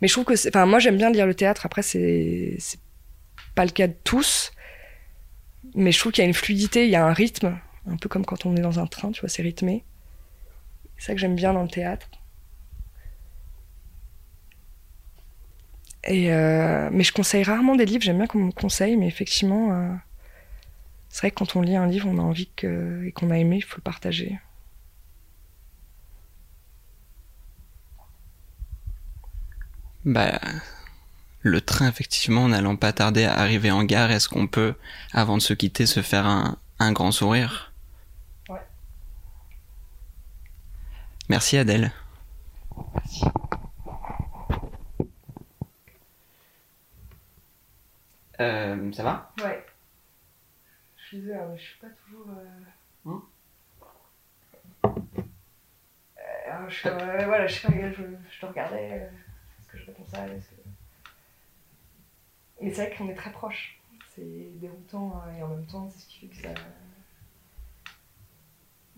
Mais 0.01 0.09
je 0.09 0.15
trouve 0.15 0.25
que, 0.25 0.49
enfin, 0.49 0.65
moi 0.65 0.79
j'aime 0.79 0.97
bien 0.97 1.11
lire 1.11 1.27
le 1.27 1.35
théâtre. 1.35 1.67
Après, 1.67 1.83
c'est 1.83 2.57
pas 3.57 3.65
le 3.65 3.73
cas 3.73 3.89
de 3.89 3.97
tous. 4.05 4.53
Mais 5.75 5.91
je 5.91 5.99
trouve 5.99 6.13
qu'il 6.13 6.23
y 6.23 6.25
a 6.25 6.29
une 6.29 6.35
fluidité, 6.35 6.85
il 6.85 6.91
y 6.91 6.97
a 6.97 7.05
un 7.05 7.13
rythme, 7.13 7.59
un 7.89 7.97
peu 7.97 8.09
comme 8.09 8.25
quand 8.25 8.47
on 8.47 8.55
est 8.55 8.61
dans 8.61 8.79
un 8.79 8.87
train, 8.87 9.11
tu 9.11 9.21
vois, 9.21 9.29
c'est 9.29 9.43
rythmé. 9.43 9.85
C'est 10.97 11.07
ça 11.07 11.15
que 11.15 11.21
j'aime 11.21 11.35
bien 11.35 11.53
dans 11.53 11.63
le 11.63 11.69
théâtre. 11.69 12.09
Et 16.05 16.33
euh, 16.33 16.89
mais 16.93 17.03
je 17.03 17.13
conseille 17.13 17.43
rarement 17.43 17.75
des 17.75 17.85
livres. 17.85 18.03
J'aime 18.05 18.19
bien 18.19 18.27
qu'on 18.29 18.39
me 18.39 18.53
conseille, 18.53 18.97
mais 18.97 19.09
effectivement, 19.09 19.73
euh, 19.73 19.93
c'est 21.09 21.21
vrai 21.21 21.31
que 21.31 21.37
quand 21.37 21.57
on 21.57 21.63
lit 21.63 21.77
un 21.77 21.87
livre, 21.87 22.09
on 22.09 22.19
a 22.19 22.23
envie 22.23 22.49
que 22.55 23.05
et 23.05 23.13
qu'on 23.13 23.31
a 23.31 23.39
aimé, 23.39 23.57
il 23.57 23.65
faut 23.65 23.77
le 23.79 23.83
partager. 23.83 24.39
Bah, 30.05 30.39
le 31.47 31.61
train, 31.61 31.89
effectivement, 31.89 32.49
n'allant 32.49 32.77
pas 32.77 32.93
tarder 32.93 33.25
à 33.25 33.35
arriver 33.39 33.71
en 33.71 33.85
gare, 33.85 34.11
est-ce 34.11 34.29
qu'on 34.29 34.47
peut, 34.47 34.75
avant 35.13 35.37
de 35.37 35.43
se 35.43 35.55
quitter, 35.55 35.87
se 35.87 36.03
faire 36.03 36.27
un, 36.27 36.59
un 36.79 36.93
grand 36.93 37.13
sourire? 37.13 37.73
Ouais. 38.49 38.61
Merci 41.29 41.57
Adèle. 41.59 41.93
Euh, 48.41 48.93
ça 48.93 49.03
va? 49.03 49.33
Ouais. 49.43 49.65
Je 50.97 51.05
suis 51.07 51.19
désolée, 51.21 51.39
mais 51.51 51.59
je 51.59 51.63
suis 51.63 51.79
pas 51.79 51.87
toujours. 52.05 52.27
Euh... 52.29 53.11
Hein 53.11 53.23
Euh, 56.29 56.69
je 56.69 56.75
suis, 56.75 56.89
euh, 56.89 57.25
voilà, 57.27 57.47
je 57.47 57.55
sais 57.55 57.67
pas, 57.67 57.73
je, 57.93 58.03
je 58.31 58.41
te 58.41 58.47
regardais. 58.47 58.91
euh, 58.93 59.07
Est-ce 59.59 59.69
que 59.69 59.79
je 59.79 59.87
réponds 59.87 60.05
ça 60.11 60.27
est-ce 60.29 60.49
que... 60.51 60.66
Mais 62.61 62.73
c'est 62.73 62.87
vrai 62.87 62.97
qu'on 62.97 63.09
est 63.09 63.15
très 63.15 63.33
proches. 63.33 63.79
C'est 64.15 64.51
déroutant 64.61 65.23
euh, 65.27 65.39
et 65.39 65.43
en 65.43 65.49
même 65.49 65.67
temps, 65.67 65.91
c'est 65.91 66.01
ce 66.01 66.07
qui 66.07 66.21
fait 66.21 66.27
que 66.29 66.37
ça. 66.37 66.55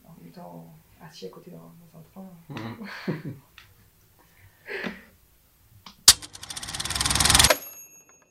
En 0.04 0.14
même 0.22 0.32
temps, 0.32 0.72
assis 1.02 1.26
à 1.26 1.28
côté 1.28 1.50
d'un 1.50 1.58
dans 1.92 1.98
un 1.98 2.02
train. 2.12 2.30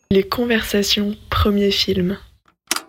Les 0.09 0.27
conversations 0.27 1.17
premier 1.29 1.71
film. 1.71 2.17